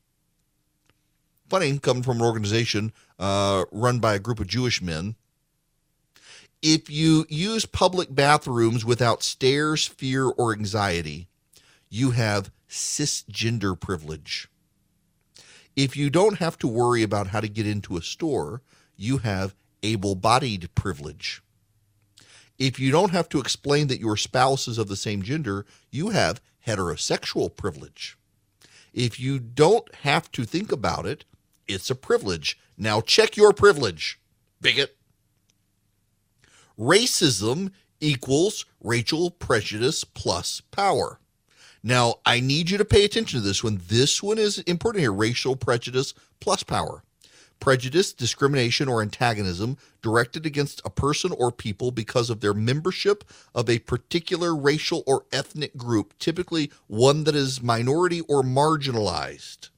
Funny, 1.49 1.77
coming 1.81 2.05
from 2.05 2.19
an 2.19 2.23
organization 2.23 2.93
uh, 3.19 3.65
run 3.73 3.99
by 3.99 4.15
a 4.15 4.21
group 4.21 4.39
of 4.39 4.47
Jewish 4.47 4.81
men. 4.81 5.17
If 6.63 6.89
you 6.89 7.27
use 7.29 7.67
public 7.67 8.15
bathrooms 8.15 8.85
without 8.85 9.25
stares, 9.25 9.89
fear, 9.89 10.27
or 10.27 10.53
anxiety, 10.53 11.27
you 11.91 12.13
have 12.13 12.53
cisgender 12.71 13.79
privilege. 13.79 14.49
If 15.75 15.97
you 15.97 16.09
don't 16.09 16.39
have 16.39 16.57
to 16.59 16.69
worry 16.69 17.03
about 17.03 17.29
how 17.29 17.41
to 17.41 17.49
get 17.49 17.67
into 17.67 17.97
a 17.97 18.03
store, 18.03 18.63
you 18.97 19.19
have 19.19 19.57
able 19.83 20.15
bodied 20.15 20.73
privilege. 20.77 21.43
If 22.59 22.79
you 22.79 22.93
don't 22.93 23.11
have 23.11 23.29
to 23.31 23.41
explain 23.41 23.89
that 23.89 23.99
your 23.99 24.17
spouse 24.17 24.69
is 24.69 24.79
of 24.79 24.87
the 24.87 24.95
same 24.95 25.23
gender, 25.23 25.67
you 25.91 26.11
have 26.11 26.41
heterosexual 26.65 27.55
privilege. 27.55 28.17
If 28.95 29.19
you 29.19 29.41
don't 29.41 29.93
have 29.97 30.31
to 30.33 30.45
think 30.45 30.71
about 30.71 31.07
it, 31.07 31.25
it's 31.67 31.91
a 31.91 31.97
privilege. 31.97 32.57
Now 32.79 33.01
check 33.01 33.37
your 33.37 33.53
privilege, 33.53 34.21
bigot. 34.61 34.97
Racism 36.79 37.71
equals 38.01 38.67
racial 38.83 39.31
prejudice 39.31 40.05
plus 40.05 40.61
power. 40.61 41.19
Now, 41.83 42.17
I 42.25 42.41
need 42.41 42.71
you 42.71 42.79
to 42.79 42.85
pay 42.85 43.05
attention 43.05 43.41
to 43.41 43.47
this 43.47 43.65
one. 43.65 43.81
This 43.89 44.23
one 44.23 44.39
is 44.39 44.59
important 44.61 45.03
here 45.03 45.13
racial 45.13 45.57
prejudice 45.57 46.15
plus 46.41 46.63
power. 46.63 47.03
Prejudice, 47.59 48.13
discrimination, 48.13 48.89
or 48.89 49.03
antagonism 49.03 49.77
directed 50.01 50.47
against 50.47 50.83
a 50.85 50.91
person 50.91 51.33
or 51.39 51.53
people 51.53 51.93
because 51.93 52.29
of 52.29 52.41
their 52.41 52.55
membership 52.55 53.23
of 53.55 53.71
a 53.71 53.79
particular 53.81 54.55
racial 54.55 55.05
or 55.07 55.27
ethnic 55.33 55.77
group, 55.77 56.15
typically 56.19 56.73
one 56.89 57.23
that 57.25 57.37
is 57.37 57.63
minority 57.63 58.21
or 58.23 58.43
marginalized. 58.43 59.71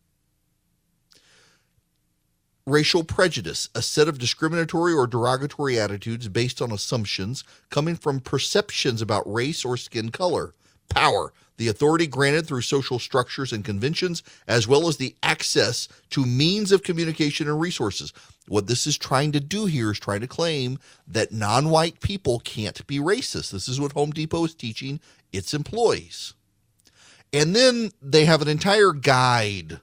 Racial 2.66 3.04
prejudice, 3.04 3.68
a 3.74 3.82
set 3.82 4.08
of 4.08 4.16
discriminatory 4.16 4.94
or 4.94 5.06
derogatory 5.06 5.78
attitudes 5.78 6.28
based 6.28 6.62
on 6.62 6.72
assumptions 6.72 7.44
coming 7.68 7.94
from 7.94 8.20
perceptions 8.20 9.02
about 9.02 9.30
race 9.30 9.66
or 9.66 9.76
skin 9.76 10.10
color. 10.10 10.54
Power, 10.88 11.34
the 11.58 11.68
authority 11.68 12.06
granted 12.06 12.46
through 12.46 12.62
social 12.62 12.98
structures 12.98 13.52
and 13.52 13.66
conventions, 13.66 14.22
as 14.48 14.66
well 14.66 14.88
as 14.88 14.96
the 14.96 15.14
access 15.22 15.88
to 16.08 16.24
means 16.24 16.72
of 16.72 16.82
communication 16.82 17.48
and 17.48 17.60
resources. 17.60 18.14
What 18.48 18.66
this 18.66 18.86
is 18.86 18.96
trying 18.96 19.32
to 19.32 19.40
do 19.40 19.66
here 19.66 19.90
is 19.90 20.00
trying 20.00 20.20
to 20.22 20.26
claim 20.26 20.78
that 21.06 21.32
non 21.32 21.68
white 21.68 22.00
people 22.00 22.38
can't 22.40 22.86
be 22.86 22.98
racist. 22.98 23.50
This 23.50 23.68
is 23.68 23.78
what 23.78 23.92
Home 23.92 24.10
Depot 24.10 24.46
is 24.46 24.54
teaching 24.54 25.00
its 25.34 25.52
employees. 25.52 26.32
And 27.30 27.54
then 27.54 27.90
they 28.00 28.24
have 28.24 28.40
an 28.40 28.48
entire 28.48 28.92
guide 28.92 29.80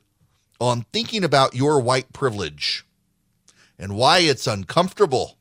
on 0.61 0.85
thinking 0.93 1.23
about 1.23 1.55
your 1.55 1.81
white 1.81 2.13
privilege 2.13 2.85
and 3.79 3.95
why 3.95 4.19
it's 4.19 4.45
uncomfortable. 4.45 5.37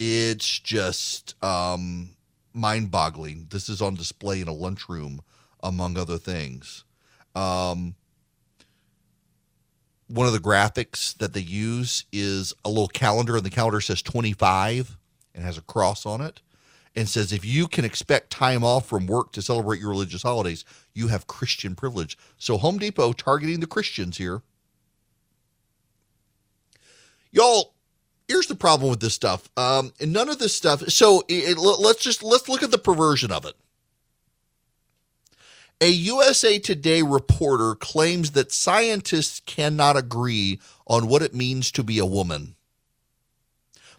It's 0.00 0.58
just 0.58 1.42
um, 1.44 2.10
mind 2.52 2.90
boggling. 2.90 3.46
This 3.50 3.68
is 3.68 3.80
on 3.80 3.94
display 3.94 4.40
in 4.40 4.48
a 4.48 4.52
lunchroom, 4.52 5.22
among 5.62 5.96
other 5.96 6.18
things. 6.18 6.82
Um, 7.36 7.94
one 10.08 10.26
of 10.26 10.32
the 10.32 10.40
graphics 10.40 11.16
that 11.18 11.34
they 11.34 11.40
use 11.40 12.04
is 12.12 12.52
a 12.64 12.68
little 12.68 12.88
calendar, 12.88 13.36
and 13.36 13.44
the 13.44 13.50
calendar 13.50 13.80
says 13.80 14.02
25 14.02 14.98
and 15.36 15.44
has 15.44 15.56
a 15.56 15.62
cross 15.62 16.04
on 16.04 16.20
it 16.20 16.40
and 16.94 17.08
says 17.08 17.32
if 17.32 17.44
you 17.44 17.68
can 17.68 17.84
expect 17.84 18.30
time 18.30 18.62
off 18.64 18.86
from 18.86 19.06
work 19.06 19.32
to 19.32 19.42
celebrate 19.42 19.80
your 19.80 19.90
religious 19.90 20.22
holidays, 20.22 20.64
you 20.94 21.08
have 21.08 21.26
Christian 21.26 21.74
privilege. 21.74 22.18
So 22.38 22.58
Home 22.58 22.78
Depot 22.78 23.12
targeting 23.12 23.60
the 23.60 23.66
Christians 23.66 24.18
here. 24.18 24.42
Y'all, 27.30 27.72
here's 28.28 28.46
the 28.46 28.54
problem 28.54 28.90
with 28.90 29.00
this 29.00 29.14
stuff. 29.14 29.48
Um, 29.56 29.92
and 30.00 30.12
none 30.12 30.28
of 30.28 30.38
this 30.38 30.54
stuff. 30.54 30.82
So 30.90 31.22
it, 31.28 31.56
it, 31.56 31.58
let's 31.58 32.02
just 32.02 32.22
let's 32.22 32.48
look 32.48 32.62
at 32.62 32.70
the 32.70 32.78
perversion 32.78 33.32
of 33.32 33.46
it. 33.46 33.54
A 35.80 35.88
USA 35.88 36.58
Today 36.60 37.02
reporter 37.02 37.74
claims 37.74 38.32
that 38.32 38.52
scientists 38.52 39.40
cannot 39.46 39.96
agree 39.96 40.60
on 40.86 41.08
what 41.08 41.22
it 41.22 41.34
means 41.34 41.72
to 41.72 41.82
be 41.82 41.98
a 41.98 42.06
woman. 42.06 42.54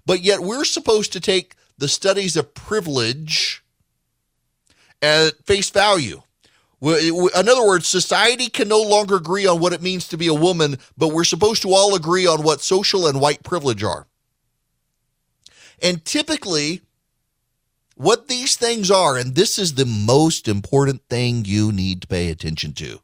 But 0.06 0.22
yet 0.22 0.42
we're 0.42 0.64
supposed 0.64 1.12
to 1.14 1.20
take 1.20 1.56
the 1.78 1.88
studies 1.88 2.36
of 2.38 2.54
privilege 2.54 3.64
at 5.02 5.46
face 5.46 5.70
value. 5.70 6.22
In 6.82 7.50
other 7.50 7.66
words, 7.66 7.88
society 7.88 8.50
can 8.50 8.68
no 8.68 8.82
longer 8.82 9.16
agree 9.16 9.46
on 9.48 9.60
what 9.62 9.74
it 9.74 9.82
means 9.82 10.08
to 10.10 10.18
be 10.18 10.28
a 10.28 10.34
woman, 10.34 10.78
but 10.98 11.14
we're 11.14 11.24
supposed 11.24 11.62
to 11.62 11.74
all 11.74 11.96
agree 11.96 12.28
on 12.28 12.44
what 12.44 12.62
social 12.62 13.08
and 13.08 13.22
white 13.22 13.44
privilege 13.44 13.84
are. 13.84 14.06
And 15.82 16.04
typically, 16.04 16.82
what 17.96 18.28
these 18.28 18.56
things 18.56 18.92
are, 18.92 19.18
and 19.18 19.36
this 19.36 19.58
is 19.58 19.76
the 19.76 19.86
most 19.86 20.48
important 20.48 21.04
thing 21.10 21.46
you 21.46 21.72
need 21.72 22.02
to 22.02 22.08
pay 22.08 22.30
attention 22.30 22.74
to. 22.74 23.00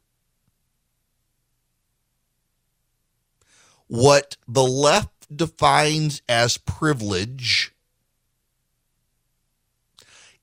What 3.86 4.36
the 4.46 4.62
left 4.62 5.34
defines 5.34 6.22
as 6.28 6.58
privilege 6.58 7.72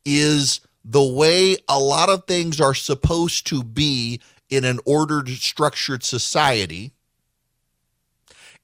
is 0.07 0.61
the 0.85 1.03
way 1.03 1.57
a 1.67 1.77
lot 1.77 2.07
of 2.07 2.25
things 2.25 2.61
are 2.61 2.73
supposed 2.73 3.45
to 3.47 3.61
be 3.61 4.21
in 4.49 4.63
an 4.63 4.79
ordered, 4.85 5.27
structured 5.27 6.01
society. 6.01 6.93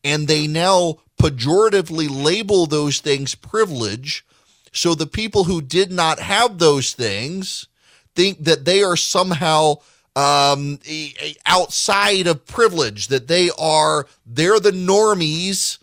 And 0.05 0.27
they 0.27 0.47
now 0.47 0.99
pejoratively 1.21 2.07
label 2.09 2.65
those 2.65 3.01
things 3.01 3.35
privilege. 3.35 4.25
So 4.71 4.95
the 4.95 5.05
people 5.05 5.43
who 5.43 5.61
did 5.61 5.91
not 5.91 6.19
have 6.19 6.59
those 6.59 6.93
things 6.93 7.67
think 8.15 8.45
that 8.45 8.63
they 8.63 8.81
are 8.81 8.95
somehow 8.95 9.75
um, 10.15 10.79
outside 11.45 12.27
of 12.27 12.45
privilege, 12.45 13.07
that 13.07 13.27
they 13.27 13.49
are, 13.59 14.07
they're 14.25 14.61
the 14.61 14.71
normies 14.71 15.77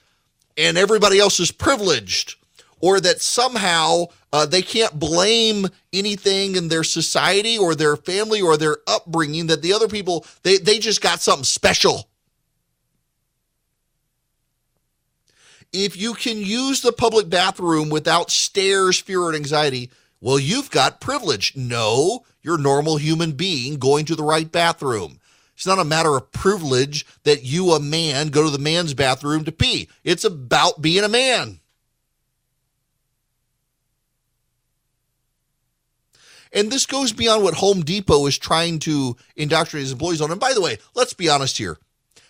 and 0.56 0.78
everybody 0.78 1.18
else 1.18 1.38
is 1.38 1.52
privileged 1.52 2.36
or 2.80 2.98
that 3.00 3.20
somehow 3.20 4.06
uh, 4.32 4.46
they 4.46 4.62
can't 4.62 4.98
blame 4.98 5.66
anything 5.92 6.56
in 6.56 6.68
their 6.68 6.84
society 6.84 7.58
or 7.58 7.74
their 7.74 7.96
family 7.96 8.40
or 8.40 8.56
their 8.56 8.78
upbringing 8.86 9.46
that 9.48 9.62
the 9.62 9.72
other 9.72 9.88
people 9.88 10.24
they, 10.42 10.58
they 10.58 10.78
just 10.78 11.00
got 11.00 11.20
something 11.20 11.44
special 11.44 12.08
if 15.72 15.96
you 15.96 16.14
can 16.14 16.38
use 16.38 16.80
the 16.80 16.92
public 16.92 17.28
bathroom 17.28 17.90
without 17.90 18.30
stares 18.30 18.98
fear 18.98 19.26
and 19.26 19.36
anxiety 19.36 19.90
well 20.20 20.38
you've 20.38 20.70
got 20.70 21.00
privilege 21.00 21.56
no 21.56 22.24
you're 22.42 22.58
a 22.58 22.60
normal 22.60 22.96
human 22.96 23.32
being 23.32 23.78
going 23.78 24.04
to 24.04 24.14
the 24.14 24.24
right 24.24 24.50
bathroom 24.50 25.20
it's 25.60 25.66
not 25.66 25.78
a 25.78 25.84
matter 25.84 26.16
of 26.16 26.32
privilege 26.32 27.04
that 27.24 27.44
you, 27.44 27.72
a 27.72 27.80
man, 27.80 28.28
go 28.28 28.44
to 28.44 28.48
the 28.48 28.56
man's 28.58 28.94
bathroom 28.94 29.44
to 29.44 29.52
pee. 29.52 29.90
It's 30.04 30.24
about 30.24 30.80
being 30.80 31.04
a 31.04 31.08
man. 31.10 31.59
And 36.52 36.70
this 36.70 36.86
goes 36.86 37.12
beyond 37.12 37.44
what 37.44 37.54
Home 37.54 37.82
Depot 37.82 38.26
is 38.26 38.38
trying 38.38 38.78
to 38.80 39.16
indoctrinate 39.36 39.84
his 39.84 39.92
employees 39.92 40.20
on. 40.20 40.30
And 40.30 40.40
by 40.40 40.52
the 40.52 40.60
way, 40.60 40.78
let's 40.94 41.14
be 41.14 41.28
honest 41.28 41.58
here. 41.58 41.78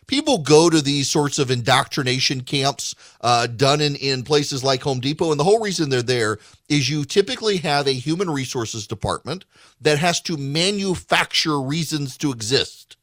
People 0.07 0.39
go 0.39 0.69
to 0.69 0.83
these 0.83 1.09
sorts 1.09 1.39
of 1.39 1.53
indoctrination 1.53 2.41
camps 2.41 2.97
uh, 3.21 3.47
done 3.47 3.81
in, 3.81 3.95
in 3.95 4.25
places 4.25 4.65
like 4.65 4.83
Home 4.83 4.99
Depot. 4.99 5.31
And 5.31 5.39
the 5.39 5.45
whole 5.45 5.61
reason 5.61 5.89
they're 5.89 6.03
there 6.03 6.39
is 6.69 6.91
you 6.91 7.05
typically 7.05 7.59
have 7.59 7.87
a 7.87 7.93
human 7.93 8.29
resources 8.29 8.89
department 8.89 9.45
that 9.81 9.99
has 9.99 10.21
to 10.23 10.37
manufacture 10.37 11.61
reasons 11.61 12.17
to 12.19 12.33
exist 12.33 12.97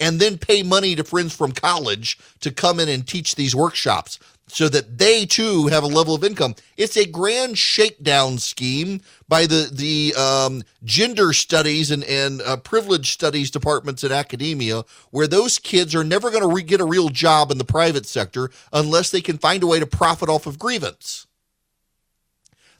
and 0.00 0.18
then 0.18 0.38
pay 0.38 0.62
money 0.62 0.96
to 0.96 1.04
friends 1.04 1.34
from 1.36 1.52
college 1.52 2.18
to 2.40 2.50
come 2.50 2.80
in 2.80 2.88
and 2.88 3.06
teach 3.06 3.34
these 3.34 3.54
workshops 3.54 4.18
so 4.52 4.68
that 4.68 4.98
they 4.98 5.26
too 5.26 5.68
have 5.68 5.82
a 5.82 5.86
level 5.88 6.14
of 6.14 6.24
income. 6.24 6.54
It's 6.76 6.96
a 6.96 7.06
grand 7.06 7.58
shakedown 7.58 8.38
scheme 8.38 9.00
by 9.28 9.46
the 9.46 9.70
the 9.72 10.14
um, 10.20 10.62
gender 10.84 11.32
studies 11.32 11.90
and 11.90 12.04
and 12.04 12.42
uh, 12.42 12.56
privilege 12.56 13.12
studies 13.12 13.50
departments 13.50 14.04
in 14.04 14.12
academia, 14.12 14.84
where 15.10 15.26
those 15.26 15.58
kids 15.58 15.94
are 15.94 16.04
never 16.04 16.30
going 16.30 16.42
to 16.42 16.54
re- 16.54 16.62
get 16.62 16.80
a 16.80 16.84
real 16.84 17.08
job 17.08 17.50
in 17.50 17.58
the 17.58 17.64
private 17.64 18.06
sector 18.06 18.50
unless 18.72 19.10
they 19.10 19.20
can 19.20 19.38
find 19.38 19.62
a 19.62 19.66
way 19.66 19.78
to 19.78 19.86
profit 19.86 20.28
off 20.28 20.46
of 20.46 20.58
grievance. 20.58 21.26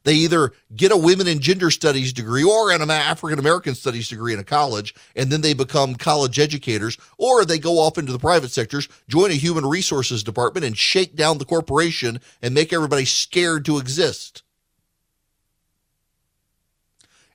They 0.03 0.15
either 0.15 0.53
get 0.75 0.93
a 0.93 0.97
women 0.97 1.27
and 1.27 1.41
gender 1.41 1.71
studies 1.71 2.13
degree 2.13 2.43
or 2.43 2.71
an 2.71 2.91
African 2.91 3.39
American 3.39 3.75
studies 3.75 4.09
degree 4.09 4.33
in 4.33 4.39
a 4.39 4.45
college, 4.45 4.95
and 5.15 5.31
then 5.31 5.43
they 5.43 5.53
become 5.53 5.95
college 5.95 6.39
educators, 6.39 6.97
or 7.19 7.45
they 7.45 7.59
go 7.59 7.79
off 7.79 7.99
into 7.99 8.13
the 8.13 8.19
private 8.19 8.51
sectors, 8.51 8.89
join 9.09 9.31
a 9.31 9.35
human 9.35 9.67
resources 9.67 10.23
department, 10.23 10.65
and 10.65 10.79
shake 10.79 11.17
down 11.17 11.39
the 11.39 11.45
corporation 11.45 12.21
and 12.41 12.55
make 12.55 12.73
everybody 12.73 13.05
scared 13.05 13.65
to 13.67 13.79
exist. 13.79 14.43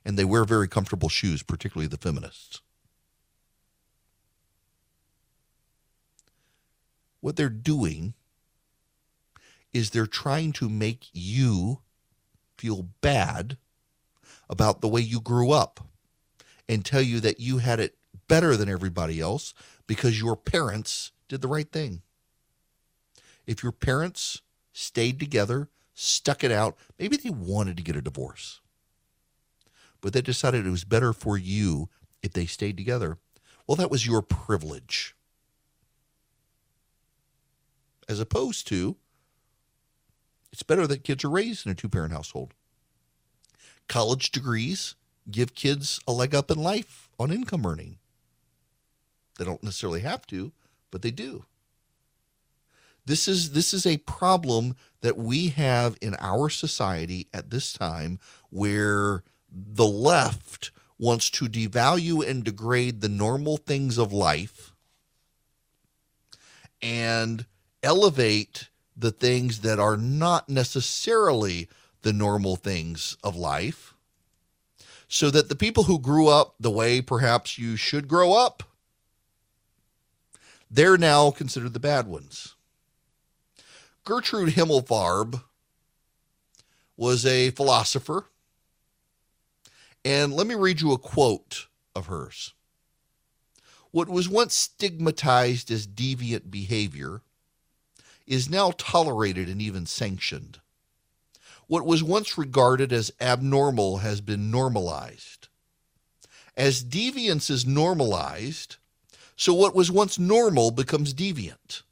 And 0.04 0.18
they 0.18 0.24
wear 0.24 0.44
very 0.44 0.68
comfortable 0.68 1.08
shoes, 1.08 1.42
particularly 1.42 1.88
the 1.88 1.96
feminists. 1.96 2.60
What 7.20 7.36
they're 7.36 7.48
doing 7.48 8.14
is 9.72 9.90
they're 9.90 10.06
trying 10.06 10.52
to 10.52 10.68
make 10.68 11.08
you 11.12 11.80
feel 12.58 12.88
bad 13.00 13.58
about 14.48 14.80
the 14.80 14.88
way 14.88 15.00
you 15.00 15.20
grew 15.20 15.50
up 15.50 15.80
and 16.68 16.84
tell 16.84 17.02
you 17.02 17.20
that 17.20 17.40
you 17.40 17.58
had 17.58 17.80
it 17.80 17.96
better 18.28 18.56
than 18.56 18.68
everybody 18.68 19.20
else 19.20 19.54
because 19.86 20.20
your 20.20 20.36
parents 20.36 21.12
did 21.28 21.42
the 21.42 21.48
right 21.48 21.70
thing. 21.70 22.02
If 23.46 23.62
your 23.62 23.72
parents 23.72 24.42
stayed 24.72 25.20
together, 25.20 25.68
stuck 25.94 26.42
it 26.42 26.50
out, 26.50 26.76
maybe 26.98 27.16
they 27.16 27.30
wanted 27.30 27.76
to 27.76 27.82
get 27.82 27.96
a 27.96 28.02
divorce, 28.02 28.60
but 30.00 30.12
they 30.12 30.20
decided 30.20 30.66
it 30.66 30.70
was 30.70 30.84
better 30.84 31.12
for 31.12 31.38
you 31.38 31.88
if 32.22 32.32
they 32.32 32.46
stayed 32.46 32.76
together. 32.76 33.18
Well, 33.66 33.76
that 33.76 33.90
was 33.90 34.06
your 34.06 34.22
privilege. 34.22 35.14
As 38.08 38.20
opposed 38.20 38.66
to 38.68 38.96
it's 40.56 40.62
better 40.62 40.86
that 40.86 41.04
kids 41.04 41.22
are 41.22 41.28
raised 41.28 41.66
in 41.66 41.72
a 41.72 41.74
two 41.74 41.86
parent 41.90 42.14
household. 42.14 42.54
College 43.88 44.30
degrees 44.30 44.94
give 45.30 45.54
kids 45.54 46.00
a 46.08 46.12
leg 46.12 46.34
up 46.34 46.50
in 46.50 46.56
life 46.56 47.10
on 47.20 47.30
income 47.30 47.66
earning. 47.66 47.98
They 49.36 49.44
don't 49.44 49.62
necessarily 49.62 50.00
have 50.00 50.26
to, 50.28 50.52
but 50.90 51.02
they 51.02 51.10
do. 51.10 51.44
This 53.04 53.28
is 53.28 53.50
this 53.50 53.74
is 53.74 53.84
a 53.84 53.98
problem 53.98 54.76
that 55.02 55.18
we 55.18 55.48
have 55.48 55.98
in 56.00 56.16
our 56.20 56.48
society 56.48 57.26
at 57.34 57.50
this 57.50 57.74
time 57.74 58.18
where 58.48 59.24
the 59.52 59.84
left 59.84 60.70
wants 60.98 61.28
to 61.32 61.50
devalue 61.50 62.26
and 62.26 62.42
degrade 62.42 63.02
the 63.02 63.10
normal 63.10 63.58
things 63.58 63.98
of 63.98 64.10
life 64.10 64.72
and 66.80 67.44
elevate 67.82 68.70
the 68.96 69.10
things 69.10 69.60
that 69.60 69.78
are 69.78 69.96
not 69.96 70.48
necessarily 70.48 71.68
the 72.02 72.12
normal 72.12 72.56
things 72.56 73.16
of 73.22 73.36
life, 73.36 73.94
so 75.08 75.30
that 75.30 75.48
the 75.48 75.54
people 75.56 75.84
who 75.84 75.98
grew 75.98 76.28
up 76.28 76.54
the 76.58 76.70
way 76.70 77.00
perhaps 77.00 77.58
you 77.58 77.76
should 77.76 78.08
grow 78.08 78.32
up, 78.32 78.62
they're 80.70 80.98
now 80.98 81.30
considered 81.30 81.74
the 81.74 81.80
bad 81.80 82.06
ones. 82.06 82.54
Gertrude 84.04 84.54
Himmelfarb 84.54 85.42
was 86.96 87.26
a 87.26 87.50
philosopher. 87.50 88.26
And 90.04 90.32
let 90.32 90.46
me 90.46 90.54
read 90.54 90.80
you 90.80 90.92
a 90.92 90.98
quote 90.98 91.66
of 91.94 92.06
hers. 92.06 92.54
What 93.90 94.08
was 94.08 94.28
once 94.28 94.54
stigmatized 94.54 95.70
as 95.70 95.86
deviant 95.86 96.50
behavior 96.50 97.22
is 98.26 98.50
now 98.50 98.72
tolerated 98.76 99.48
and 99.48 99.60
even 99.60 99.86
sanctioned. 99.86 100.60
What 101.66 101.86
was 101.86 102.02
once 102.02 102.38
regarded 102.38 102.92
as 102.92 103.12
abnormal 103.20 103.98
has 103.98 104.20
been 104.20 104.50
normalized. 104.50 105.48
As 106.56 106.84
deviance 106.84 107.50
is 107.50 107.66
normalized, 107.66 108.76
so 109.36 109.52
what 109.52 109.74
was 109.74 109.90
once 109.90 110.18
normal 110.18 110.70
becomes 110.70 111.12
deviant. 111.12 111.82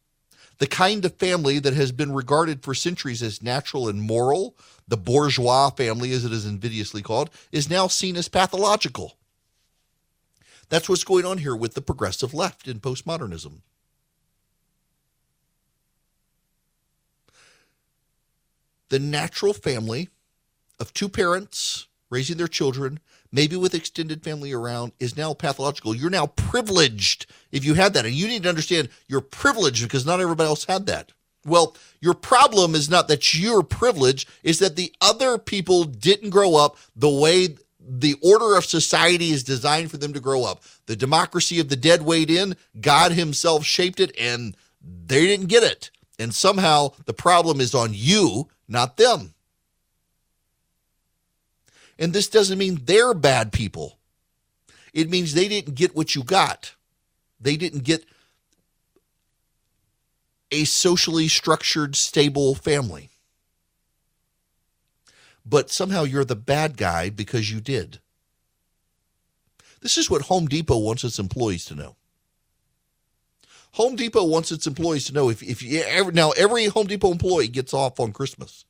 The 0.59 0.67
kind 0.67 1.05
of 1.05 1.17
family 1.17 1.59
that 1.59 1.75
has 1.75 1.93
been 1.93 2.13
regarded 2.13 2.63
for 2.63 2.75
centuries 2.75 3.23
as 3.23 3.43
natural 3.43 3.89
and 3.89 4.01
moral, 4.01 4.57
the 4.87 4.97
bourgeois 4.97 5.71
family 5.71 6.13
as 6.13 6.25
it 6.25 6.33
is 6.33 6.47
invidiously 6.47 7.03
called, 7.03 7.31
is 7.51 7.69
now 7.69 7.89
seen 7.89 8.17
as 8.17 8.29
pathological. 8.29 9.17
That's 10.69 10.89
what's 10.89 11.05
going 11.05 11.27
on 11.27 11.39
here 11.39 11.57
with 11.57 11.75
the 11.75 11.83
progressive 11.83 12.33
left 12.33 12.69
in 12.69 12.81
postmodernism. 12.81 13.61
The 18.95 19.01
natural 19.01 19.53
family 19.53 20.09
of 20.79 20.95
two 20.95 21.09
parents 21.09 21.89
raising 22.11 22.37
their 22.37 22.47
children, 22.47 23.01
maybe 23.33 23.57
with 23.57 23.75
extended 23.75 24.23
family 24.23 24.53
around, 24.53 24.93
is 25.01 25.17
now 25.17 25.35
pathological. 25.35 25.97
You're 25.97 26.11
now 26.11 26.29
privileged 26.29 27.27
if 27.51 27.65
you 27.65 27.75
had 27.75 27.93
that. 27.95 28.07
And 28.07 28.15
you 28.15 28.29
need 28.29 28.45
to 28.45 28.49
understand 28.49 28.89
you're 29.09 29.21
privileged 29.21 29.83
because 29.83 30.07
not 30.07 30.21
everybody 30.21 30.47
else 30.47 30.67
had 30.67 30.87
that. 30.87 31.11
Well, 31.45 31.77
your 32.01 32.15
problem 32.15 32.77
is 32.77 32.89
not 32.89 33.09
that 33.09 33.35
you're 33.35 33.65
privileged, 33.65 34.29
is 34.45 34.61
that 34.61 34.77
the 34.77 34.95
other 35.01 35.39
people 35.39 35.83
didn't 35.83 36.31
grow 36.31 36.55
up 36.55 36.77
the 36.95 37.11
way 37.11 37.57
the 37.81 38.15
order 38.23 38.57
of 38.57 38.65
society 38.65 39.31
is 39.31 39.43
designed 39.43 39.91
for 39.91 39.97
them 39.97 40.13
to 40.13 40.21
grow 40.21 40.45
up. 40.45 40.63
The 40.87 40.95
democracy 40.95 41.59
of 41.59 41.69
the 41.69 41.75
dead 41.75 42.03
weighed 42.03 42.31
in, 42.31 42.55
God 42.81 43.11
Himself 43.11 43.65
shaped 43.65 43.99
it, 43.99 44.17
and 44.17 44.57
they 44.81 45.27
didn't 45.27 45.49
get 45.49 45.65
it. 45.65 45.91
And 46.19 46.33
somehow 46.33 46.93
the 47.07 47.13
problem 47.13 47.61
is 47.61 47.75
on 47.75 47.91
you, 47.93 48.49
not 48.69 48.97
them. 48.97 49.35
And 51.99 52.13
this 52.13 52.29
doesn't 52.29 52.59
mean 52.59 52.81
they're 52.85 53.15
bad 53.15 53.53
people. 53.53 53.99
It 54.93 55.11
means 55.11 55.35
they 55.35 55.49
didn't 55.49 55.75
get 55.75 55.95
what 55.95 56.15
you 56.15 56.23
got. 56.23 56.75
They 57.41 57.57
didn't 57.57 57.85
get 57.85 58.05
a 60.51 60.65
socially 60.65 61.29
structured, 61.29 61.97
stable 61.97 62.55
family. 62.55 63.11
But 65.45 65.71
somehow 65.71 66.05
you're 66.05 66.25
the 66.25 66.37
bad 66.37 66.77
guy 66.77 67.11
because 67.11 67.51
you 67.51 67.61
did. 67.61 67.99
This 69.81 69.99
is 69.99 70.09
what 70.09 70.23
Home 70.23 70.47
Depot 70.47 70.79
wants 70.79 71.05
its 71.05 71.19
employees 71.19 71.65
to 71.67 71.75
know. 71.75 71.97
Home 73.75 73.97
Depot 73.97 74.25
wants 74.25 74.53
its 74.53 74.69
employees 74.69 75.05
to 75.07 75.13
know 75.13 75.29
if, 75.31 75.43
if 75.43 75.61
you 75.61 75.81
ever, 75.81 76.13
now 76.13 76.31
every 76.33 76.67
Home 76.67 76.87
Depot 76.87 77.11
employee 77.11 77.49
gets 77.49 77.75
off 77.75 77.99
on 77.99 78.13
Christmas. 78.13 78.65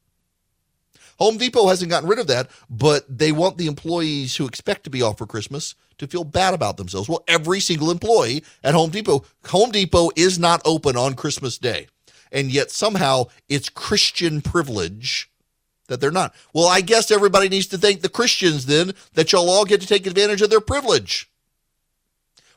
Home 1.19 1.37
Depot 1.37 1.69
hasn't 1.69 1.91
gotten 1.91 2.09
rid 2.09 2.19
of 2.19 2.27
that, 2.29 2.49
but 2.71 3.05
they 3.19 3.31
want 3.31 3.59
the 3.59 3.67
employees 3.67 4.37
who 4.37 4.47
expect 4.47 4.85
to 4.85 4.91
be 4.91 5.03
off 5.03 5.19
for 5.19 5.27
Christmas 5.27 5.75
to 5.99 6.07
feel 6.07 6.25
bad 6.25 6.55
about 6.55 6.79
themselves. 6.79 7.09
Well, 7.09 7.23
every 7.29 7.61
single 7.61 7.91
employee 7.91 8.45
at 8.65 8.75
Home 8.75 8.89
Depot, 8.89 9.25
Home 9.49 9.71
Depot 9.71 10.09
is 10.17 10.39
not 10.39 10.63
open 10.65 10.97
on 10.97 11.15
Christmas 11.15 11.59
Day. 11.59 11.87
And 12.33 12.51
yet 12.51 12.71
somehow 12.71 13.27
it's 13.47 13.69
Christian 13.69 14.41
privilege 14.41 15.31
that 15.89 16.01
they're 16.01 16.11
not. 16.11 16.35
Well, 16.55 16.67
I 16.67 16.81
guess 16.81 17.11
everybody 17.11 17.51
needs 17.51 17.67
to 17.69 17.79
thank 17.79 18.01
the 18.01 18.09
Christians 18.09 18.65
then 18.65 18.95
that 19.13 19.33
y'all 19.33 19.51
all 19.51 19.67
get 19.67 19.83
to 19.83 19.87
take 19.87 20.07
advantage 20.07 20.41
of 20.41 20.49
their 20.49 20.63
privilege. 20.63 21.31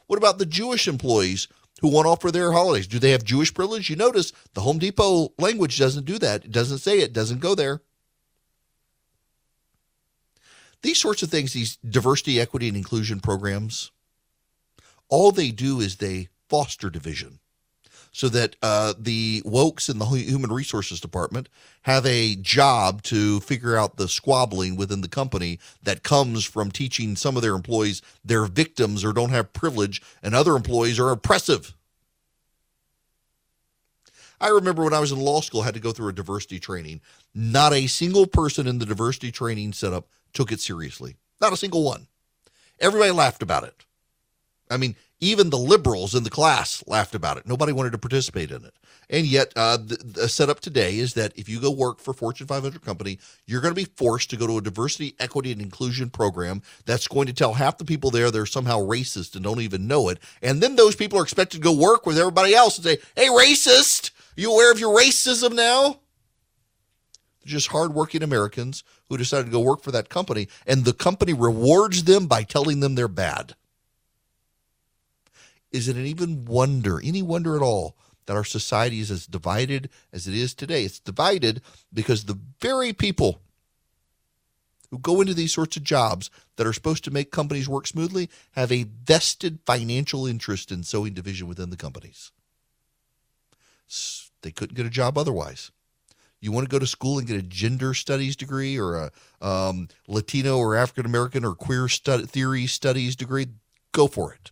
What 0.07 0.17
about 0.17 0.37
the 0.37 0.45
Jewish 0.45 0.87
employees 0.87 1.49
who 1.81 1.89
want 1.89 2.07
off 2.07 2.21
for 2.21 2.31
their 2.31 2.51
holidays? 2.51 2.87
Do 2.87 2.99
they 2.99 3.11
have 3.11 3.23
Jewish 3.23 3.53
privilege? 3.53 3.89
You 3.89 3.95
notice 3.95 4.31
the 4.53 4.61
Home 4.61 4.79
Depot 4.79 5.33
language 5.37 5.77
doesn't 5.77 6.05
do 6.05 6.17
that. 6.19 6.45
It 6.45 6.51
doesn't 6.51 6.79
say 6.79 6.99
it, 6.99 7.13
doesn't 7.13 7.39
go 7.39 7.55
there. 7.55 7.81
These 10.81 10.99
sorts 10.99 11.23
of 11.23 11.29
things, 11.29 11.53
these 11.53 11.77
diversity, 11.77 12.39
equity, 12.39 12.67
and 12.67 12.77
inclusion 12.77 13.19
programs, 13.19 13.91
all 15.09 15.31
they 15.31 15.51
do 15.51 15.79
is 15.79 15.97
they 15.97 16.29
foster 16.47 16.89
division 16.89 17.39
so 18.11 18.29
that 18.29 18.55
uh, 18.61 18.93
the 18.97 19.41
wokes 19.45 19.89
in 19.89 19.99
the 19.99 20.05
human 20.05 20.51
resources 20.51 20.99
department 20.99 21.49
have 21.83 22.05
a 22.05 22.35
job 22.35 23.01
to 23.03 23.39
figure 23.41 23.77
out 23.77 23.97
the 23.97 24.07
squabbling 24.07 24.75
within 24.75 25.01
the 25.01 25.07
company 25.07 25.59
that 25.83 26.03
comes 26.03 26.43
from 26.43 26.71
teaching 26.71 27.15
some 27.15 27.35
of 27.35 27.41
their 27.41 27.55
employees 27.55 28.01
they're 28.23 28.45
victims 28.45 29.05
or 29.05 29.13
don't 29.13 29.29
have 29.29 29.53
privilege 29.53 30.01
and 30.21 30.35
other 30.35 30.55
employees 30.55 30.99
are 30.99 31.11
oppressive. 31.11 31.73
I 34.39 34.49
remember 34.49 34.83
when 34.83 34.93
I 34.93 34.99
was 34.99 35.11
in 35.11 35.19
law 35.19 35.41
school, 35.41 35.61
I 35.61 35.65
had 35.65 35.73
to 35.73 35.79
go 35.79 35.91
through 35.91 36.09
a 36.09 36.13
diversity 36.13 36.59
training. 36.59 37.01
Not 37.33 37.73
a 37.73 37.87
single 37.87 38.27
person 38.27 38.67
in 38.67 38.77
the 38.77 38.85
diversity 38.85 39.31
training 39.31 39.73
setup 39.73 40.07
took 40.33 40.51
it 40.51 40.59
seriously. 40.59 41.15
Not 41.41 41.53
a 41.53 41.57
single 41.57 41.83
one. 41.83 42.07
Everybody 42.79 43.11
laughed 43.11 43.41
about 43.41 43.63
it. 43.63 43.85
I 44.69 44.77
mean, 44.77 44.95
even 45.19 45.49
the 45.49 45.57
liberals 45.57 46.13
in 46.13 46.23
the 46.23 46.29
class 46.29 46.83
laughed 46.85 47.15
about 47.15 47.37
it. 47.37 47.47
Nobody 47.47 47.71
wanted 47.71 47.91
to 47.91 47.97
participate 47.97 48.51
in 48.51 48.63
it. 48.63 48.73
And 49.09 49.25
yet, 49.25 49.53
uh, 49.55 49.77
the, 49.77 49.95
the 49.95 50.29
setup 50.29 50.59
today 50.59 50.99
is 50.99 51.13
that 51.13 51.31
if 51.35 51.47
you 51.47 51.59
go 51.59 51.71
work 51.71 51.99
for 51.99 52.13
Fortune 52.13 52.45
500 52.45 52.81
company, 52.81 53.19
you're 53.45 53.61
going 53.61 53.73
to 53.73 53.81
be 53.81 53.89
forced 53.95 54.29
to 54.31 54.37
go 54.37 54.45
to 54.45 54.57
a 54.57 54.61
diversity, 54.61 55.15
equity, 55.19 55.51
and 55.51 55.61
inclusion 55.61 56.09
program 56.09 56.61
that's 56.85 57.07
going 57.07 57.27
to 57.27 57.33
tell 57.33 57.53
half 57.53 57.77
the 57.77 57.85
people 57.85 58.11
there 58.11 58.29
they're 58.29 58.45
somehow 58.45 58.79
racist 58.79 59.35
and 59.35 59.43
don't 59.43 59.61
even 59.61 59.87
know 59.87 60.09
it. 60.09 60.19
And 60.41 60.61
then 60.61 60.75
those 60.75 60.95
people 60.95 61.19
are 61.19 61.23
expected 61.23 61.57
to 61.57 61.63
go 61.63 61.73
work 61.73 62.05
with 62.05 62.17
everybody 62.17 62.53
else 62.53 62.77
and 62.77 62.85
say, 62.85 62.97
"Hey, 63.15 63.27
racist, 63.27 64.11
Are 64.37 64.41
you 64.41 64.51
aware 64.51 64.71
of 64.71 64.79
your 64.79 64.95
racism 64.95 65.53
now?" 65.53 65.99
just 67.45 67.67
hardworking 67.67 68.21
Americans 68.21 68.83
who 69.09 69.17
decided 69.17 69.45
to 69.45 69.51
go 69.51 69.61
work 69.61 69.81
for 69.81 69.91
that 69.91 70.09
company, 70.09 70.49
and 70.67 70.83
the 70.83 70.93
company 70.93 71.33
rewards 71.33 72.03
them 72.03 72.27
by 72.27 72.43
telling 72.43 72.81
them 72.81 72.95
they're 72.95 73.07
bad. 73.07 73.55
Is 75.71 75.87
it 75.87 75.95
an 75.95 76.05
even 76.05 76.45
wonder, 76.45 76.99
any 77.03 77.21
wonder 77.21 77.55
at 77.55 77.61
all, 77.61 77.97
that 78.25 78.35
our 78.35 78.43
society 78.43 78.99
is 78.99 79.11
as 79.11 79.25
divided 79.25 79.89
as 80.11 80.27
it 80.27 80.33
is 80.33 80.53
today? 80.53 80.83
It's 80.83 80.99
divided 80.99 81.61
because 81.93 82.25
the 82.25 82.39
very 82.61 82.93
people 82.93 83.41
who 84.89 84.99
go 84.99 85.19
into 85.21 85.33
these 85.33 85.53
sorts 85.53 85.75
of 85.77 85.83
jobs 85.83 86.29
that 86.55 86.65
are 86.65 86.73
supposed 86.73 87.03
to 87.03 87.11
make 87.11 87.31
companies 87.31 87.67
work 87.67 87.87
smoothly 87.87 88.29
have 88.51 88.71
a 88.71 88.83
vested 88.83 89.59
financial 89.65 90.25
interest 90.25 90.71
in 90.71 90.83
sowing 90.83 91.13
division 91.13 91.47
within 91.47 91.69
the 91.69 91.77
companies. 91.77 92.31
They 94.41 94.51
couldn't 94.51 94.75
get 94.75 94.85
a 94.85 94.89
job 94.89 95.17
otherwise. 95.17 95.71
You 96.39 96.51
want 96.51 96.69
to 96.69 96.71
go 96.71 96.79
to 96.79 96.87
school 96.87 97.17
and 97.17 97.27
get 97.27 97.37
a 97.37 97.41
gender 97.41 97.93
studies 97.93 98.35
degree 98.35 98.77
or 98.77 98.95
a 98.95 99.11
um, 99.45 99.87
Latino 100.07 100.57
or 100.57 100.75
African 100.75 101.05
American 101.05 101.43
or 101.43 101.55
queer 101.55 101.87
stud- 101.87 102.29
theory 102.29 102.67
studies 102.67 103.15
degree? 103.15 103.47
Go 103.91 104.07
for 104.07 104.33
it. 104.33 104.51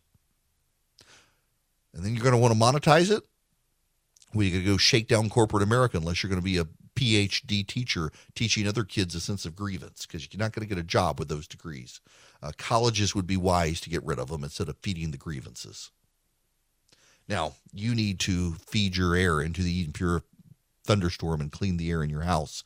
And 1.95 2.03
then 2.03 2.13
you're 2.13 2.23
going 2.23 2.33
to 2.33 2.37
want 2.37 2.53
to 2.53 2.59
monetize 2.59 3.09
it? 3.09 3.23
Well, 4.33 4.43
you 4.43 4.51
got 4.51 4.65
to 4.65 4.71
go 4.71 4.77
shake 4.77 5.07
down 5.07 5.29
corporate 5.29 5.63
America 5.63 5.97
unless 5.97 6.21
you're 6.21 6.29
going 6.29 6.41
to 6.41 6.45
be 6.45 6.57
a 6.57 6.67
PhD 6.95 7.65
teacher 7.65 8.11
teaching 8.35 8.67
other 8.67 8.83
kids 8.83 9.15
a 9.15 9.19
sense 9.19 9.45
of 9.45 9.55
grievance 9.55 10.05
because 10.05 10.27
you're 10.31 10.39
not 10.39 10.51
going 10.51 10.67
to 10.67 10.73
get 10.73 10.81
a 10.81 10.85
job 10.85 11.19
with 11.19 11.29
those 11.29 11.47
degrees. 11.47 12.01
Uh, 12.43 12.51
colleges 12.57 13.15
would 13.15 13.25
be 13.25 13.37
wise 13.37 13.79
to 13.81 13.89
get 13.89 14.05
rid 14.05 14.19
of 14.19 14.29
them 14.29 14.43
instead 14.43 14.69
of 14.69 14.77
feeding 14.81 15.11
the 15.11 15.17
grievances. 15.17 15.91
Now, 17.27 17.53
you 17.73 17.95
need 17.95 18.19
to 18.21 18.55
feed 18.67 18.97
your 18.97 19.15
air 19.15 19.41
into 19.41 19.63
the 19.63 19.71
Eden 19.71 19.93
Pure 19.93 20.23
thunderstorm 20.83 21.41
and 21.41 21.51
clean 21.51 21.77
the 21.77 21.89
air 21.89 22.03
in 22.03 22.09
your 22.09 22.21
house. 22.21 22.63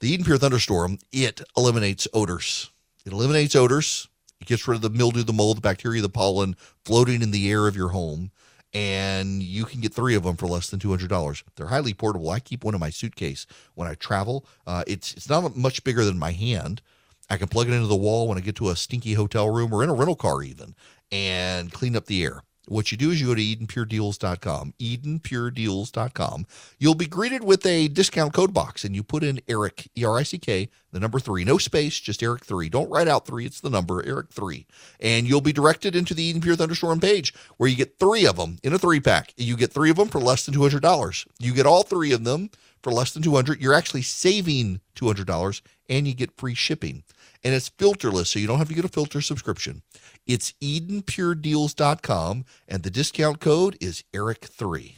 The 0.00 0.10
Eden 0.10 0.24
Pure 0.24 0.38
thunderstorm, 0.38 0.98
it 1.10 1.40
eliminates 1.56 2.06
odors. 2.12 2.70
It 3.04 3.12
eliminates 3.12 3.56
odors. 3.56 4.08
It 4.40 4.46
gets 4.46 4.68
rid 4.68 4.76
of 4.76 4.82
the 4.82 4.90
mildew, 4.90 5.24
the 5.24 5.32
mold, 5.32 5.56
the 5.56 5.62
bacteria, 5.62 6.00
the 6.00 6.08
pollen 6.08 6.54
floating 6.84 7.22
in 7.22 7.32
the 7.32 7.50
air 7.50 7.66
of 7.66 7.74
your 7.74 7.88
home 7.88 8.30
and 8.74 9.42
you 9.42 9.64
can 9.64 9.80
get 9.80 9.94
three 9.94 10.14
of 10.14 10.24
them 10.24 10.36
for 10.36 10.46
less 10.46 10.68
than 10.68 10.80
$200 10.80 11.42
they're 11.56 11.66
highly 11.66 11.94
portable. 11.94 12.30
I 12.30 12.40
keep 12.40 12.64
one 12.64 12.74
in 12.74 12.80
my 12.80 12.90
suitcase 12.90 13.46
when 13.74 13.88
i 13.88 13.94
travel. 13.94 14.44
Uh, 14.66 14.84
it's 14.86 15.14
it's 15.14 15.28
not 15.28 15.56
much 15.56 15.84
bigger 15.84 16.04
than 16.04 16.18
my 16.18 16.32
hand. 16.32 16.82
I 17.30 17.36
can 17.36 17.48
plug 17.48 17.68
it 17.68 17.74
into 17.74 17.86
the 17.86 17.96
wall 17.96 18.28
when 18.28 18.38
i 18.38 18.40
get 18.40 18.56
to 18.56 18.68
a 18.70 18.76
stinky 18.76 19.14
hotel 19.14 19.50
room 19.50 19.72
or 19.72 19.82
in 19.82 19.90
a 19.90 19.94
rental 19.94 20.16
car 20.16 20.42
even 20.42 20.74
and 21.10 21.72
clean 21.72 21.96
up 21.96 22.06
the 22.06 22.22
air 22.22 22.42
what 22.68 22.92
you 22.92 22.98
do 22.98 23.10
is 23.10 23.20
you 23.20 23.28
go 23.28 23.34
to 23.34 23.42
EdenPureDeals.com, 23.42 24.74
EdenPureDeals.com. 24.80 26.46
You'll 26.78 26.94
be 26.94 27.06
greeted 27.06 27.44
with 27.44 27.64
a 27.66 27.88
discount 27.88 28.32
code 28.32 28.52
box, 28.54 28.84
and 28.84 28.94
you 28.94 29.02
put 29.02 29.24
in 29.24 29.40
Erick, 29.48 29.88
E 29.96 30.04
R 30.04 30.18
I 30.18 30.22
C 30.22 30.38
K, 30.38 30.68
the 30.92 31.00
number 31.00 31.18
three, 31.18 31.44
no 31.44 31.58
space, 31.58 31.98
just 32.00 32.22
Erick 32.22 32.44
three. 32.44 32.68
Don't 32.68 32.90
write 32.90 33.08
out 33.08 33.26
three; 33.26 33.46
it's 33.46 33.60
the 33.60 33.70
number 33.70 34.04
Erick 34.06 34.30
three, 34.30 34.66
and 35.00 35.26
you'll 35.26 35.40
be 35.40 35.52
directed 35.52 35.96
into 35.96 36.14
the 36.14 36.22
Eden 36.22 36.40
Pure 36.40 36.56
Thunderstorm 36.56 37.00
page 37.00 37.34
where 37.56 37.68
you 37.68 37.76
get 37.76 37.98
three 37.98 38.26
of 38.26 38.36
them 38.36 38.58
in 38.62 38.72
a 38.72 38.78
three 38.78 39.00
pack. 39.00 39.32
You 39.36 39.56
get 39.56 39.72
three 39.72 39.90
of 39.90 39.96
them 39.96 40.08
for 40.08 40.20
less 40.20 40.44
than 40.44 40.54
two 40.54 40.62
hundred 40.62 40.82
dollars. 40.82 41.26
You 41.38 41.54
get 41.54 41.66
all 41.66 41.82
three 41.82 42.12
of 42.12 42.24
them 42.24 42.50
for 42.82 42.92
less 42.92 43.12
than 43.12 43.22
two 43.22 43.34
hundred. 43.34 43.60
You're 43.60 43.74
actually 43.74 44.02
saving 44.02 44.80
two 44.94 45.06
hundred 45.06 45.26
dollars, 45.26 45.62
and 45.88 46.06
you 46.06 46.14
get 46.14 46.36
free 46.36 46.54
shipping 46.54 47.04
and 47.44 47.54
it's 47.54 47.70
filterless, 47.70 48.28
so 48.28 48.38
you 48.38 48.46
don't 48.46 48.58
have 48.58 48.68
to 48.68 48.74
get 48.74 48.84
a 48.84 48.88
filter 48.88 49.20
subscription. 49.20 49.82
It's 50.26 50.52
EdenPureDeals.com, 50.62 52.44
and 52.66 52.82
the 52.82 52.90
discount 52.90 53.40
code 53.40 53.76
is 53.80 54.04
Erick3. 54.12 54.96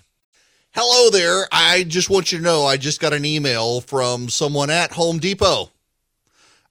Hello 0.73 1.11
there. 1.11 1.47
I 1.51 1.83
just 1.85 2.11
want 2.11 2.31
you 2.31 2.39
to 2.39 2.45
know 2.45 2.65
I 2.65 2.77
just 2.77 3.01
got 3.01 3.13
an 3.13 3.25
email 3.25 3.81
from 3.81 4.29
someone 4.29 4.71
at 4.71 4.93
Home 4.93 5.19
Depot 5.19 5.71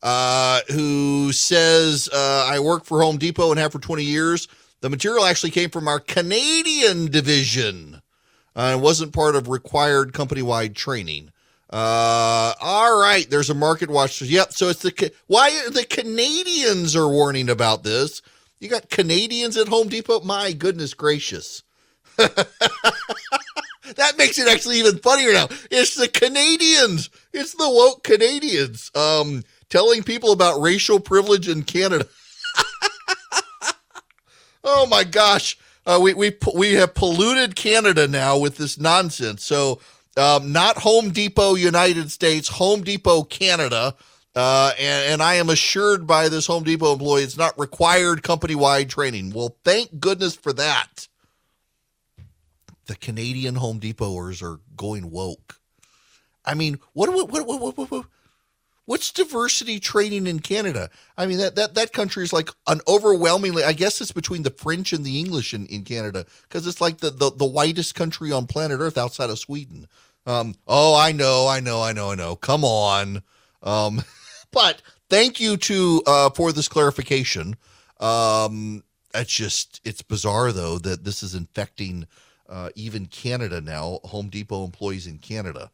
uh, 0.01 0.61
who 0.71 1.31
says, 1.31 2.09
uh, 2.13 2.47
I 2.49 2.59
work 2.59 2.85
for 2.85 3.01
Home 3.01 3.17
Depot 3.17 3.51
and 3.51 3.59
have 3.59 3.71
for 3.71 3.79
20 3.79 4.03
years. 4.03 4.47
The 4.81 4.89
material 4.89 5.25
actually 5.25 5.51
came 5.51 5.69
from 5.69 5.87
our 5.87 5.99
Canadian 5.99 7.11
division. 7.11 8.01
Uh, 8.55 8.75
it 8.77 8.81
wasn't 8.81 9.13
part 9.13 9.35
of 9.35 9.49
required 9.49 10.13
company 10.13 10.41
wide 10.41 10.75
training. 10.75 11.31
Uh, 11.69 12.53
all 12.59 12.99
right, 12.99 13.29
there's 13.29 13.49
a 13.49 13.55
market 13.55 13.89
watch. 13.89 14.21
Yep. 14.21 14.53
So 14.53 14.69
it's 14.69 14.81
the 14.81 15.11
why 15.27 15.51
the 15.69 15.85
Canadians 15.85 16.95
are 16.95 17.07
warning 17.07 17.49
about 17.49 17.83
this. 17.83 18.21
You 18.59 18.69
got 18.69 18.89
Canadians 18.89 19.55
at 19.55 19.67
Home 19.67 19.87
Depot? 19.87 20.21
My 20.21 20.51
goodness 20.51 20.93
gracious. 20.93 21.63
that 22.17 22.47
makes 24.17 24.37
it 24.37 24.49
actually 24.49 24.79
even 24.79 24.97
funnier 24.97 25.31
now. 25.31 25.47
It's 25.71 25.95
the 25.95 26.07
Canadians. 26.07 27.09
It's 27.33 27.53
the 27.53 27.69
woke 27.69 28.03
Canadians 28.03 28.91
um, 28.95 29.43
telling 29.69 30.03
people 30.03 30.31
about 30.31 30.59
racial 30.59 30.99
privilege 30.99 31.47
in 31.47 31.63
Canada. 31.63 32.07
oh 34.63 34.87
my 34.87 35.03
gosh. 35.03 35.57
Uh, 35.85 35.99
we, 36.01 36.13
we, 36.13 36.35
we 36.53 36.73
have 36.73 36.93
polluted 36.93 37.55
Canada 37.55 38.07
now 38.07 38.37
with 38.37 38.57
this 38.57 38.77
nonsense. 38.77 39.43
So, 39.43 39.79
um, 40.19 40.51
not 40.51 40.77
Home 40.77 41.11
Depot 41.11 41.55
United 41.55 42.11
States, 42.11 42.47
Home 42.49 42.83
Depot 42.83 43.23
Canada 43.23 43.95
Uh, 44.35 44.71
and, 44.77 45.13
and 45.13 45.23
I 45.23 45.35
am 45.35 45.49
assured 45.49 46.05
by 46.05 46.29
this 46.29 46.45
Home 46.47 46.63
Depot 46.63 46.93
employee 46.93 47.23
it's 47.23 47.35
not 47.35 47.59
required 47.59 48.21
company 48.21 48.55
wide 48.55 48.89
training. 48.89 49.31
Well, 49.33 49.57
thank 49.65 49.99
goodness 49.99 50.35
for 50.35 50.53
that. 50.53 51.07
The 52.85 52.95
Canadian 52.95 53.55
Home 53.55 53.79
Depoters 53.79 54.41
are 54.41 54.59
going 54.75 55.09
woke. 55.11 55.59
I 56.45 56.53
mean, 56.53 56.79
what, 56.93 57.09
what, 57.09 57.29
what, 57.31 57.47
what, 57.47 57.75
what, 57.77 57.91
what 57.91 58.05
What's 58.85 59.11
diversity 59.11 59.79
training 59.79 60.25
in 60.25 60.39
Canada? 60.39 60.89
I 61.15 61.27
mean, 61.27 61.37
that, 61.37 61.55
that, 61.55 61.75
that 61.75 61.93
country 61.93 62.23
is 62.23 62.33
like 62.33 62.49
an 62.65 62.81
overwhelmingly, 62.87 63.63
I 63.63 63.73
guess 63.73 64.01
it's 64.01 64.11
between 64.11 64.41
the 64.41 64.49
French 64.49 64.93
and 64.93 65.05
the 65.05 65.19
English 65.19 65.53
in, 65.53 65.67
in 65.67 65.83
Canada 65.83 66.25
because 66.43 66.65
it's 66.65 66.81
like 66.81 66.97
the, 66.97 67.11
the, 67.11 67.29
the 67.31 67.45
whitest 67.45 67.93
country 67.93 68.31
on 68.31 68.47
planet 68.47 68.79
Earth 68.79 68.97
outside 68.97 69.29
of 69.29 69.37
Sweden. 69.37 69.87
Um, 70.25 70.55
oh, 70.67 70.95
I 70.95 71.11
know, 71.11 71.47
I 71.47 71.59
know, 71.59 71.81
I 71.81 71.93
know, 71.93 72.11
I 72.11 72.15
know. 72.15 72.35
Come 72.35 72.63
on. 72.63 73.23
Um, 73.63 74.03
but 74.51 74.81
thank 75.09 75.39
you 75.39 75.57
to 75.57 76.03
uh, 76.05 76.29
for 76.31 76.51
this 76.51 76.67
clarification. 76.67 77.55
Um, 77.99 78.83
it's 79.13 79.31
just 79.31 79.81
it's 79.83 80.01
bizarre 80.01 80.51
though 80.51 80.77
that 80.79 81.03
this 81.03 81.23
is 81.23 81.35
infecting 81.35 82.07
uh, 82.47 82.69
even 82.75 83.05
Canada 83.05 83.61
now. 83.61 83.99
Home 84.05 84.29
Depot 84.29 84.65
employees 84.65 85.07
in 85.07 85.17
Canada. 85.17 85.71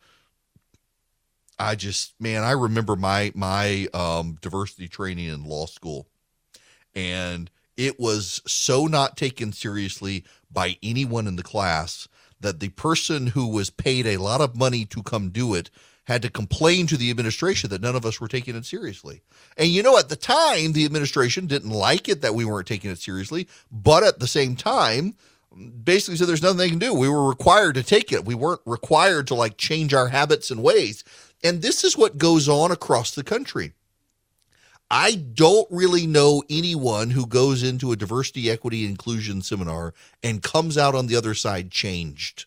I 1.58 1.76
just 1.76 2.14
man, 2.20 2.43
I 2.43 2.52
remember 2.52 2.96
my 2.96 3.32
my 3.36 3.88
um, 3.93 4.38
diversity 4.41 4.88
training 4.88 5.28
in 5.28 5.46
law 5.46 5.66
school, 5.66 6.08
and 6.93 7.50
it 7.78 8.00
was 8.00 8.41
so 8.46 8.88
not 8.88 9.18
taken 9.18 9.52
seriously 9.52 10.24
by 10.52 10.78
anyone 10.82 11.28
in 11.28 11.36
the 11.36 11.43
class 11.43 12.08
that 12.39 12.59
the 12.59 12.69
person 12.69 13.27
who 13.27 13.47
was 13.47 13.69
paid 13.69 14.05
a 14.05 14.17
lot 14.17 14.41
of 14.41 14.55
money 14.55 14.86
to 14.86 15.03
come 15.03 15.29
do 15.29 15.53
it 15.53 15.69
had 16.05 16.21
to 16.21 16.29
complain 16.29 16.86
to 16.88 16.97
the 16.97 17.09
administration 17.09 17.69
that 17.69 17.81
none 17.81 17.95
of 17.95 18.05
us 18.05 18.21
were 18.21 18.27
taking 18.27 18.55
it 18.55 18.65
seriously. 18.65 19.21
And 19.57 19.69
you 19.69 19.81
know, 19.81 19.97
at 19.97 20.09
the 20.09 20.15
time, 20.15 20.73
the 20.73 20.86
administration 20.86 21.47
didn't 21.47 21.71
like 21.71 22.07
it 22.07 22.21
that 22.21 22.36
we 22.36 22.45
weren't 22.45 22.67
taking 22.67 22.91
it 22.91 22.99
seriously, 22.99 23.47
but 23.71 24.03
at 24.03 24.19
the 24.19 24.27
same 24.27 24.55
time, 24.55 25.15
basically 25.83 26.17
said 26.17 26.27
there's 26.27 26.43
nothing 26.43 26.57
they 26.57 26.69
can 26.69 26.79
do. 26.79 26.93
We 26.93 27.09
were 27.09 27.27
required 27.27 27.75
to 27.75 27.83
take 27.83 28.11
it. 28.11 28.25
We 28.25 28.36
weren't 28.36 28.61
required 28.65 29.27
to 29.27 29.36
like 29.36 29.57
change 29.57 29.93
our 29.93 30.09
habits 30.09 30.51
and 30.51 30.61
ways. 30.61 31.03
And 31.43 31.61
this 31.61 31.83
is 31.83 31.97
what 31.97 32.17
goes 32.17 32.47
on 32.49 32.71
across 32.71 33.15
the 33.15 33.23
country. 33.23 33.73
I 34.89 35.15
don't 35.15 35.67
really 35.71 36.05
know 36.05 36.43
anyone 36.49 37.09
who 37.09 37.25
goes 37.25 37.63
into 37.63 37.91
a 37.91 37.95
diversity, 37.95 38.51
equity, 38.51 38.86
inclusion 38.86 39.41
seminar 39.41 39.93
and 40.21 40.43
comes 40.43 40.77
out 40.77 40.93
on 40.93 41.07
the 41.07 41.15
other 41.15 41.33
side 41.33 41.71
changed. 41.71 42.45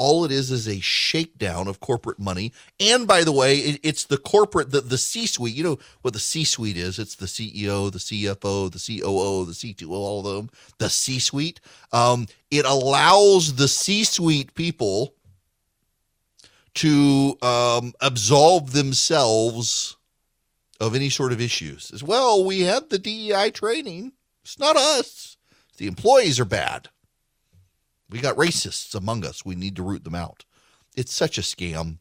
All 0.00 0.24
it 0.24 0.30
is 0.30 0.52
is 0.52 0.68
a 0.68 0.78
shakedown 0.78 1.66
of 1.66 1.80
corporate 1.80 2.20
money. 2.20 2.52
And 2.78 3.08
by 3.08 3.24
the 3.24 3.32
way, 3.32 3.58
it, 3.58 3.80
it's 3.82 4.04
the 4.04 4.16
corporate, 4.16 4.70
the, 4.70 4.80
the 4.80 4.96
C 4.96 5.26
suite. 5.26 5.56
You 5.56 5.64
know 5.64 5.78
what 6.02 6.14
the 6.14 6.20
C 6.20 6.44
suite 6.44 6.76
is? 6.76 7.00
It's 7.00 7.16
the 7.16 7.26
CEO, 7.26 7.90
the 7.90 7.98
CFO, 7.98 8.70
the 8.70 9.00
COO, 9.00 9.44
the 9.44 9.52
C2O, 9.52 9.90
all 9.90 10.20
of 10.24 10.36
them, 10.36 10.50
the 10.78 10.88
C 10.88 11.18
suite. 11.18 11.60
Um, 11.92 12.28
it 12.52 12.64
allows 12.64 13.56
the 13.56 13.66
C 13.66 14.04
suite 14.04 14.54
people 14.54 15.14
to 16.74 17.36
um, 17.42 17.92
absolve 18.00 18.72
themselves 18.72 19.97
of 20.80 20.94
any 20.94 21.10
sort 21.10 21.32
of 21.32 21.40
issues. 21.40 21.90
As 21.92 22.02
well, 22.02 22.44
we 22.44 22.60
had 22.60 22.90
the 22.90 22.98
DEI 22.98 23.50
training. 23.50 24.12
It's 24.42 24.58
not 24.58 24.76
us. 24.76 25.36
The 25.76 25.86
employees 25.86 26.40
are 26.40 26.44
bad. 26.44 26.88
We 28.10 28.20
got 28.20 28.36
racists 28.36 28.94
among 28.94 29.24
us. 29.24 29.44
We 29.44 29.54
need 29.54 29.76
to 29.76 29.82
root 29.82 30.04
them 30.04 30.14
out. 30.14 30.44
It's 30.96 31.12
such 31.12 31.38
a 31.38 31.42
scam. 31.42 31.98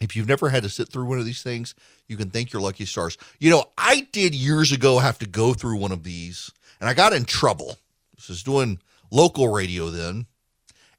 If 0.00 0.16
you've 0.16 0.28
never 0.28 0.48
had 0.48 0.62
to 0.62 0.68
sit 0.68 0.88
through 0.88 1.06
one 1.06 1.18
of 1.18 1.24
these 1.24 1.42
things, 1.42 1.74
you 2.08 2.16
can 2.16 2.30
thank 2.30 2.52
your 2.52 2.62
lucky 2.62 2.84
stars. 2.84 3.16
You 3.38 3.50
know, 3.50 3.64
I 3.78 4.06
did 4.12 4.34
years 4.34 4.72
ago 4.72 4.98
have 4.98 5.18
to 5.18 5.26
go 5.26 5.54
through 5.54 5.78
one 5.78 5.92
of 5.92 6.04
these, 6.04 6.50
and 6.80 6.88
I 6.88 6.94
got 6.94 7.12
in 7.12 7.24
trouble. 7.24 7.78
This 8.16 8.30
is 8.30 8.42
doing 8.42 8.80
local 9.10 9.48
radio 9.48 9.90
then 9.90 10.26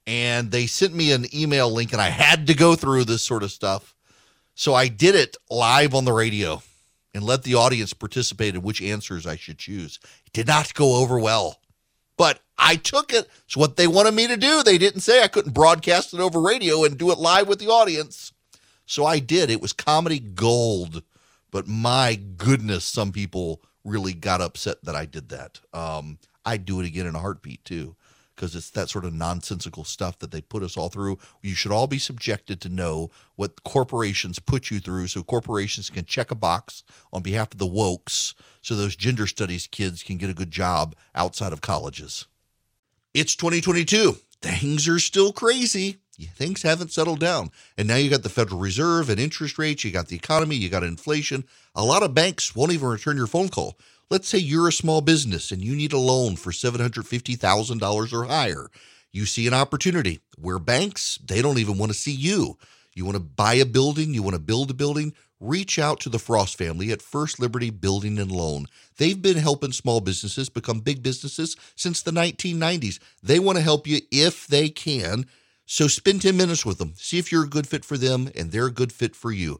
and 0.08 0.52
they 0.52 0.68
sent 0.68 0.94
me 0.94 1.12
an 1.12 1.26
email 1.36 1.72
link 1.72 1.92
and 1.92 2.02
I 2.02 2.10
had 2.10 2.48
to 2.48 2.54
go 2.54 2.76
through 2.76 3.06
this 3.06 3.24
sort 3.24 3.44
of 3.44 3.52
stuff. 3.52 3.96
So 4.54 4.74
I 4.74 4.88
did 4.88 5.16
it 5.16 5.36
live 5.50 5.94
on 5.94 6.06
the 6.06 6.14
radio 6.14 6.62
and 7.16 7.24
let 7.24 7.44
the 7.44 7.56
audience 7.56 7.94
participate 7.94 8.56
in 8.56 8.62
which 8.62 8.82
answers 8.82 9.26
I 9.26 9.38
should 9.38 9.58
choose. 9.58 10.00
It 10.26 10.34
did 10.34 10.48
not 10.48 10.74
go 10.74 10.98
over 10.98 11.18
well, 11.18 11.62
but 12.18 12.42
I 12.58 12.76
took 12.76 13.14
it. 13.14 13.30
It's 13.46 13.56
what 13.56 13.78
they 13.78 13.88
wanted 13.88 14.14
me 14.14 14.28
to 14.28 14.36
do. 14.36 14.62
They 14.62 14.78
didn't 14.78 15.00
say 15.00 15.24
I 15.24 15.30
couldn't 15.30 15.54
broadcast 15.54 16.14
it 16.14 16.20
over 16.20 16.42
radio 16.42 16.84
and 16.84 16.98
do 16.98 17.12
it 17.12 17.18
live 17.18 17.48
with 17.48 17.60
the 17.60 17.70
audience. 17.70 18.34
So 18.86 19.06
I 19.06 19.20
did. 19.20 19.50
It 19.50 19.62
was 19.62 19.72
comedy 19.72 20.20
gold, 20.20 21.04
but 21.52 21.68
my 21.68 22.16
goodness, 22.16 22.84
some 22.84 23.14
people 23.14 23.62
really 23.86 24.14
got 24.14 24.42
upset 24.42 24.84
that 24.84 24.96
I 24.96 25.06
did 25.06 25.30
that. 25.30 25.62
Um, 25.74 26.20
I'd 26.46 26.66
do 26.66 26.82
it 26.82 26.86
again 26.86 27.08
in 27.08 27.16
a 27.16 27.20
heartbeat 27.20 27.64
too 27.64 27.96
because 28.36 28.56
it's 28.56 28.70
that 28.72 28.90
sort 28.90 29.06
of 29.06 29.14
nonsensical 29.14 29.84
stuff 29.84 30.20
that 30.20 30.32
they 30.32 30.42
put 30.42 30.64
us 30.64 30.76
all 30.76 30.90
through. 30.90 31.18
You 31.42 31.56
should 31.56 31.72
all 31.72 31.88
be 31.88 32.00
subjected 32.00 32.60
to 32.62 32.70
know 32.70 33.10
what 33.36 33.64
corporations 33.64 34.40
put 34.40 34.70
you 34.70 34.80
through 34.80 35.08
so 35.08 35.24
corporations 35.24 35.90
can 35.90 36.06
check 36.06 36.32
a 36.32 36.36
box 36.36 36.84
on 37.14 37.22
behalf 37.22 37.54
of 37.54 37.60
the 37.60 37.68
wokes 37.68 38.34
so 38.62 38.76
those 38.76 38.96
gender 38.96 39.28
studies 39.28 39.68
kids 39.68 40.04
can 40.04 40.18
get 40.18 40.30
a 40.30 40.34
good 40.34 40.52
job 40.52 40.96
outside 41.14 41.54
of 41.54 41.62
colleges. 41.62 42.26
It's 43.14 43.36
2022. 43.36 44.18
Things 44.42 44.88
are 44.88 45.00
still 45.00 45.32
crazy. 45.32 45.98
Things 46.36 46.62
haven't 46.62 46.92
settled 46.92 47.20
down. 47.20 47.52
And 47.78 47.88
now 47.88 47.96
you 47.96 48.10
got 48.10 48.24
the 48.24 48.30
Federal 48.30 48.60
Reserve 48.60 49.10
and 49.10 49.20
interest 49.20 49.58
rates, 49.58 49.84
you 49.84 49.92
got 49.92 50.08
the 50.08 50.16
economy, 50.16 50.56
you 50.56 50.70
got 50.70 50.84
inflation. 50.84 51.44
A 51.76 51.84
lot 51.84 52.04
of 52.04 52.14
banks 52.14 52.56
won't 52.56 52.72
even 52.72 52.88
return 52.88 53.18
your 53.18 53.28
phone 53.28 53.50
call. 53.50 53.78
Let's 54.10 54.28
say 54.28 54.38
you're 54.38 54.68
a 54.68 54.72
small 54.72 55.02
business 55.02 55.52
and 55.52 55.64
you 55.64 55.76
need 55.76 55.92
a 55.92 55.98
loan 55.98 56.36
for 56.36 56.52
$750,000 56.52 58.14
or 58.14 58.24
higher. 58.26 58.70
You 59.12 59.26
see 59.26 59.48
an 59.48 59.54
opportunity 59.56 60.20
where 60.38 60.60
banks, 60.60 61.18
they 61.26 61.42
don't 61.42 61.58
even 61.58 61.80
want 61.80 61.92
to 61.92 61.98
see 61.98 62.12
you. 62.12 62.58
You 62.94 63.04
want 63.04 63.16
to 63.16 63.24
buy 63.24 63.56
a 63.56 63.66
building, 63.66 64.14
you 64.14 64.22
want 64.22 64.36
to 64.36 64.42
build 64.42 64.70
a 64.70 64.76
building, 64.76 65.14
reach 65.40 65.80
out 65.80 66.00
to 66.02 66.10
the 66.10 66.20
Frost 66.20 66.56
family 66.56 66.92
at 66.92 67.02
First 67.02 67.40
Liberty 67.40 67.72
Building 67.72 68.20
and 68.20 68.32
Loan. 68.32 68.68
They've 68.98 69.20
been 69.20 69.38
helping 69.38 69.72
small 69.72 70.02
businesses 70.02 70.50
become 70.50 70.82
big 70.82 71.02
businesses 71.02 71.58
since 71.76 72.02
the 72.02 72.12
1990s. 72.12 73.00
They 73.24 73.40
want 73.40 73.58
to 73.58 73.64
help 73.64 73.88
you 73.88 74.02
if 74.12 74.46
they 74.46 74.70
can. 74.70 75.26
So 75.66 75.88
spend 75.88 76.22
10 76.22 76.38
minutes 76.38 76.64
with 76.64 76.78
them. 76.78 76.94
See 76.96 77.18
if 77.18 77.32
you're 77.32 77.46
a 77.46 77.50
good 77.50 77.68
fit 77.68 77.84
for 77.84 77.98
them 77.98 78.30
and 78.36 78.52
they're 78.52 78.68
a 78.68 78.72
good 78.72 78.94
fit 78.94 79.16
for 79.16 79.32
you. 79.32 79.60